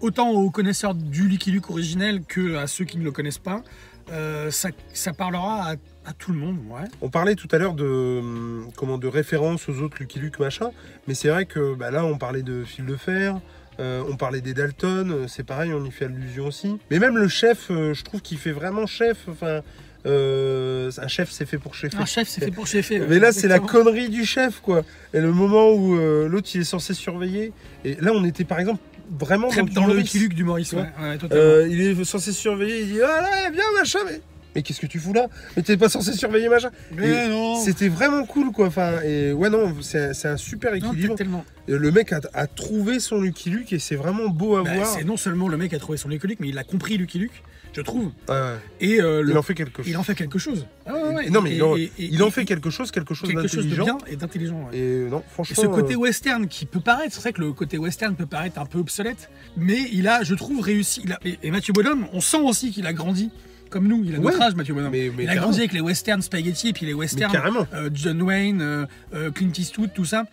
[0.00, 3.62] autant aux connaisseurs du Lucky Luke originel que à ceux qui ne le connaissent pas.
[4.10, 5.74] Euh, ça, ça parlera à,
[6.06, 6.86] à tout le monde, ouais.
[7.02, 10.70] On parlait tout à l'heure de hum, comment de référence aux autres Lucky Luke machin,
[11.08, 13.40] mais c'est vrai que bah, là on parlait de fil de fer,
[13.80, 16.78] euh, on parlait des Dalton, euh, c'est pareil, on y fait allusion aussi.
[16.90, 19.28] Mais même le chef, euh, je trouve qu'il fait vraiment chef.
[19.28, 19.62] Enfin,
[20.06, 21.96] euh, un chef c'est fait pour chefer.
[21.98, 23.00] Un chef, c'est fait pour chefer.
[23.00, 24.82] Mais là, c'est la connerie du chef, quoi.
[25.12, 27.52] Et le moment où euh, l'autre, il est censé surveiller.
[27.84, 28.80] Et là, on était, par exemple,
[29.18, 29.96] vraiment Très dans, dans le.
[29.96, 30.82] Lucky Luke du Maurice, ouais.
[31.00, 31.18] Ouais.
[31.32, 32.82] Euh, il est censé surveiller.
[32.82, 33.98] Il dit Ah là, viens, machin.
[34.06, 34.20] Mais,
[34.56, 36.70] mais qu'est-ce que tu fous là Mais t'es pas censé surveiller, machin.
[36.96, 38.66] Mais non C'était vraiment cool, quoi.
[38.66, 41.14] Enfin, et ouais, non, c'est c'est un super Non, équilibre.
[41.14, 41.44] tellement.
[41.68, 44.74] Et le mec a, a trouvé son Lucky Luke et c'est vraiment beau à Bah,
[44.74, 44.86] voir.
[44.86, 47.18] c'est non seulement le mec a trouvé son Lucky Luke, mais il a compris Lucky
[47.18, 47.42] Luke,
[47.74, 48.12] je trouve.
[48.28, 48.34] Ouais,
[48.80, 49.90] Et euh, le- il en fait quelque chose.
[49.90, 50.66] il en fait quelque chose.
[50.86, 52.70] Ah ouais, ouais, non, mais et- il en, et- et- il en et- fait quelque
[52.70, 53.84] chose, quelque chose quelque chose de d'intelligent.
[53.84, 54.68] bien et d'intelligent.
[54.72, 54.78] ouais.
[54.78, 55.62] Et non, Et franchement.
[55.62, 58.60] ce côté euh, western qui peut paraître, c'est vrai que le côté western peut paraître
[58.60, 61.02] un peu obsolète, mais il a, je trouve, réussi.
[61.04, 63.30] il a- et, et Mathieu Bonhomme, on sent aussi qu'il a grandi
[63.70, 64.02] comme nous.
[64.04, 64.44] Il a notre Ouais.
[64.44, 64.92] âge, Mathieu Bonhomme.
[64.92, 65.42] mais, mais il a carrément.
[65.46, 67.32] grandi avec les western spaghetti et puis les westerns
[67.74, 70.24] euh, John Wayne, euh, euh, Clint Eastwood, tout ça.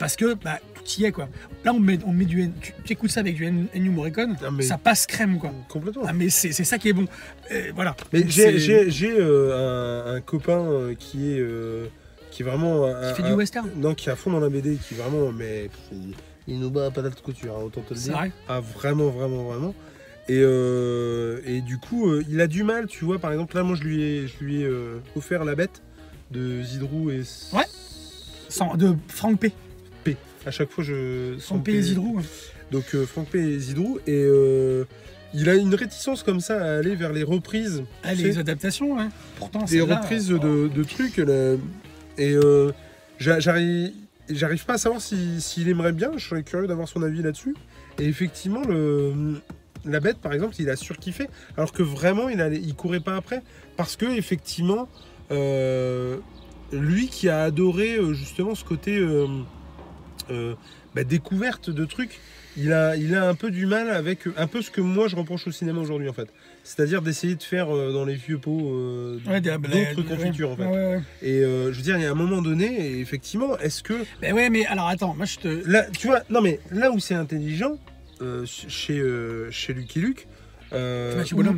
[0.00, 1.28] Parce que bah, tout y est quoi.
[1.64, 4.36] Là on met, on met du tu, tu écoutes ça avec du En- Ennio Morricone,
[4.42, 5.52] Ah, ça passe crème quoi.
[5.68, 6.02] Complètement.
[6.08, 7.06] Ah mais c'est ça qui est bon.
[7.52, 7.94] Euh, voilà.
[8.12, 11.46] Mais j'ai un, un copain qui est
[12.32, 13.70] qui est vraiment un- qui fait un- du western.
[13.76, 16.14] non qui est à fond dans la BD qui vraiment mais il,
[16.48, 18.32] il nous bat à patate couture hein, autant te le dire vrai.
[18.48, 19.74] ah vraiment vraiment vraiment
[20.28, 23.62] et, euh, et du coup euh, il a du mal tu vois par exemple là
[23.62, 25.82] moi je lui ai je lui ai euh, offert la bête
[26.32, 27.64] de Zidrou et Ouais.
[28.48, 29.52] Sans- de Frank P.
[30.04, 32.20] P à chaque fois je Frank P et Zidrou.
[32.72, 34.84] donc euh, Franck P et Zidrou et euh,
[35.34, 38.38] il a une réticence comme ça à aller vers les reprises Ah, les sais.
[38.38, 39.10] adaptations, hein.
[39.38, 41.18] Pourtant, des celle-là, reprises euh, de, de trucs.
[41.18, 41.56] là.
[42.16, 42.70] et euh,
[43.18, 43.90] j'a- j'arrive,
[44.30, 46.12] j'arrive pas à savoir si- s'il aimerait bien.
[46.16, 47.54] Je serais curieux d'avoir son avis là-dessus.
[47.98, 49.12] Et effectivement, le,
[49.86, 51.28] la bête, par exemple, il a surkiffé.
[51.56, 53.42] Alors que vraiment, il, allait, il courait pas après.
[53.76, 54.88] Parce que, effectivement,
[55.30, 56.16] euh,
[56.72, 58.96] lui qui a adoré euh, justement ce côté.
[58.98, 60.54] euh,
[60.94, 62.18] bah, découverte de trucs.
[62.58, 65.14] Il a, il a un peu du mal avec un peu ce que moi je
[65.16, 66.28] reproche au cinéma aujourd'hui en fait.
[66.64, 68.72] C'est-à-dire d'essayer de faire dans les vieux pots
[69.28, 70.64] Ouais, des- d'autres confitures en fait.
[70.64, 71.00] ouais.
[71.20, 74.32] Et je veux dire, il y a un moment donné, et effectivement, est-ce que Ben
[74.32, 75.68] ouais, mais alors attends, moi je te.
[75.70, 77.76] là, tu vois, non mais là où c'est intelligent,
[78.46, 80.26] chez euh, chez Lucky Luke,
[80.72, 81.14] euh,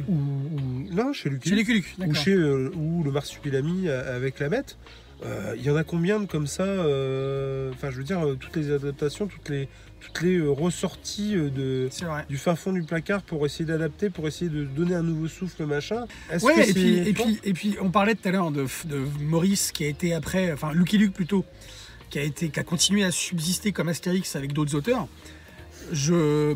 [0.09, 4.77] ou- chez Lucky Chez Luke, ou chez euh, ou le marsupilami euh, avec la bête.
[5.25, 8.35] euh, Il y en a combien de comme ça euh, Enfin, je veux dire, euh,
[8.35, 9.69] toutes les adaptations, toutes les
[10.01, 11.89] toutes les euh, ressorties euh, de
[12.29, 15.65] du fin fond du placard pour essayer d'adapter, pour essayer de donner un nouveau souffle,
[15.67, 16.07] machin.
[16.31, 19.73] Est-ce que Ouais, et puis, et puis, on parlait tout à l'heure de, de Maurice
[19.73, 21.45] qui a été après, enfin Lucky Luke plutôt,
[22.11, 25.09] qui a, été, qui a continué à subsister comme Astérix avec d'autres auteurs.
[25.93, 26.55] Je,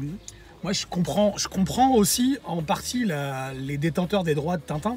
[0.62, 3.06] moi, je comprends, je comprends aussi en partie
[3.54, 4.96] les détenteurs des droits de Tintin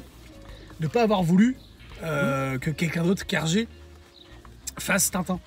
[0.80, 1.56] de ne pas avoir voulu
[2.02, 3.68] euh, que quelqu'un d'autre qu'Hergé
[4.78, 5.40] fasse Tintin.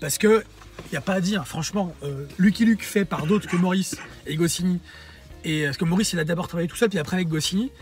[0.00, 0.44] Parce que,
[0.86, 3.96] il n'y a pas à dire, franchement, euh, Lucky Luke fait par d'autres que Maurice
[4.26, 4.80] et Goscinny.
[5.44, 7.72] Et, parce que Maurice, il a d'abord travaillé tout seul, puis après avec Goscinny.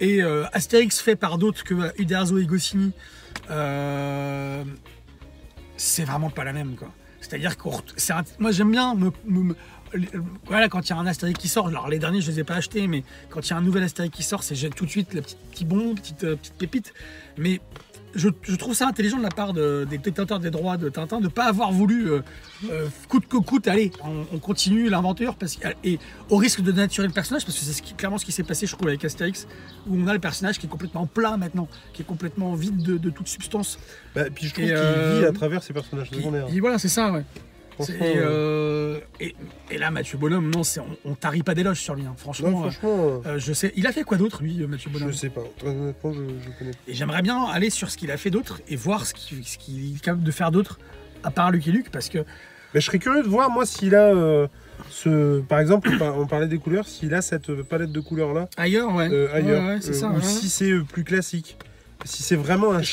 [0.00, 2.92] Et euh, Astérix fait par d'autres que euh, Uderzo et Goscinny,
[3.50, 4.62] euh,
[5.76, 6.92] c'est vraiment pas la même quoi.
[7.20, 7.68] C'est-à-dire que
[8.38, 9.54] moi j'aime bien me,
[10.46, 12.44] voilà quand il y a un Astérix qui sort, alors les derniers je les ai
[12.44, 14.90] pas achetés, mais quand il y a un nouvel Astérix qui sort, c'est tout de
[14.90, 16.92] suite le petit, petit bon, petite, euh, petite pépite.
[17.38, 17.60] Mais
[18.14, 21.18] je, je trouve ça intelligent de la part de- des détenteurs des droits de Tintin
[21.18, 22.20] de ne pas avoir voulu, euh,
[22.70, 25.98] euh, coûte que coûte, allez, on, on continue l'aventure, parce et
[26.30, 28.42] au risque de dénaturer le personnage, parce que c'est ce qui- clairement ce qui s'est
[28.42, 29.46] passé, je trouve, avec Astérix,
[29.86, 32.96] où on a le personnage qui est complètement plat maintenant, qui est complètement vide de,
[32.96, 33.78] de toute substance.
[34.14, 36.46] Bah, puis je trouve qu'il euh, vit à travers ses personnages secondaires.
[36.48, 37.24] et voilà, c'est ça, ouais.
[37.80, 39.34] Et, euh, euh, et,
[39.70, 40.62] et là, Mathieu Bonhomme, non,
[41.04, 42.64] on, on tarit pas d'éloges sur lui, hein, franchement.
[42.66, 45.42] euh, franchement, je sais, il a fait quoi d'autre, lui, Mathieu je Bonhomme sais pas.
[45.58, 46.70] Très honnêtement, je, je connais.
[46.88, 50.00] Et j'aimerais bien aller sur ce qu'il a fait d'autre et voir ce qu'il est
[50.00, 50.78] capable de faire d'autre,
[51.24, 52.18] à part Lucky Luke, parce que
[52.74, 54.46] Mais je serais curieux de voir, moi, s'il a euh,
[54.90, 55.40] ce.
[55.40, 58.48] Par exemple, on par- on parlait des couleurs, s'il a cette palette de couleurs là
[58.56, 59.06] ailleurs, ouais.
[59.32, 59.62] ailleurs.
[59.62, 60.08] Ouais, ouais, c'est ça.
[60.10, 61.56] ou si c'est plus classique.
[62.04, 62.84] Si c'est vraiment un que-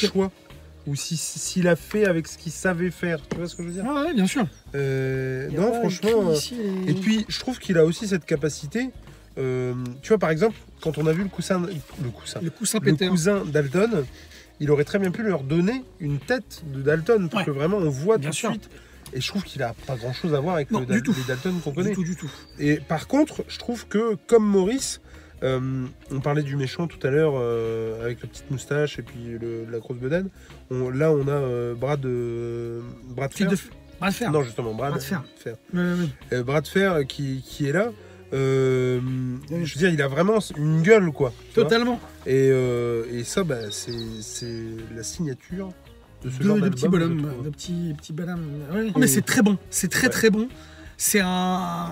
[0.86, 3.20] Ou si- s'il a fait avec ce qu'il savait faire.
[3.30, 3.86] Tu vois ce que je veux dire?
[3.86, 4.46] Ouais, ouais, bien sûr.
[4.76, 6.30] Euh, Non, franchement.
[6.30, 6.56] euh, ici
[6.88, 8.90] Et puis, je trouve qu'il a aussi cette capacité.
[9.38, 11.60] euh, tu vois, par exemple, quand on a vu le coussin.
[11.62, 12.40] Le coussin.
[12.44, 14.04] le coussin le cousin Dalton,
[14.60, 17.46] il aurait très bien pu leur donner une tête de Dalton pour Ouais.
[17.46, 18.50] que vraiment on voit Bien tout sûr.
[18.50, 18.70] de suite.
[19.14, 21.02] Et je trouve qu'il a pas grand chose à voir avec Non, le du Dal-
[21.04, 21.14] tout.
[21.18, 21.94] les Dalton qu'on Du connaît.
[21.94, 22.30] tout, du tout.
[22.60, 25.02] Et par contre, je trouve que comme Maurice,
[25.44, 29.38] euh, on parlait du méchant tout à l'heure euh, avec la petite moustache et puis
[29.40, 30.30] le- la grosse bedaine.
[30.72, 33.50] On- là, on a euh, bras de bras de fer.
[33.52, 33.58] de
[34.00, 34.32] bras de fer.
[34.32, 35.24] Non, justement, bras, Bras de fer.
[36.44, 37.92] bras de fer qui, qui est là.
[38.32, 41.32] Je veux dire, il a vraiment une gueule, quoi.
[41.54, 42.00] Totalement.
[42.26, 44.46] Et, et ça, bah, c'est
[44.96, 45.70] la signature
[46.24, 47.46] de ce de, genre de petits je bonhommes, trouve.
[47.46, 48.46] de petits, petits bonhommes.
[48.74, 48.86] Ouais.
[48.86, 50.14] Non, mais c'est très bon, c'est très Ouais.
[50.14, 50.48] très bon.
[50.98, 51.90] C'est un.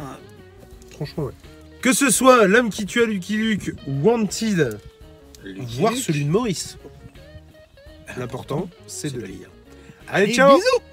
[0.91, 1.33] Franchement, ouais.
[1.81, 4.79] Que ce soit L'homme qui tue à Lucky Luke ou Wanted,
[5.79, 6.77] voire celui de Maurice.
[8.17, 9.49] L'important, c'est de lire.
[10.07, 10.90] Allez, ciao bisous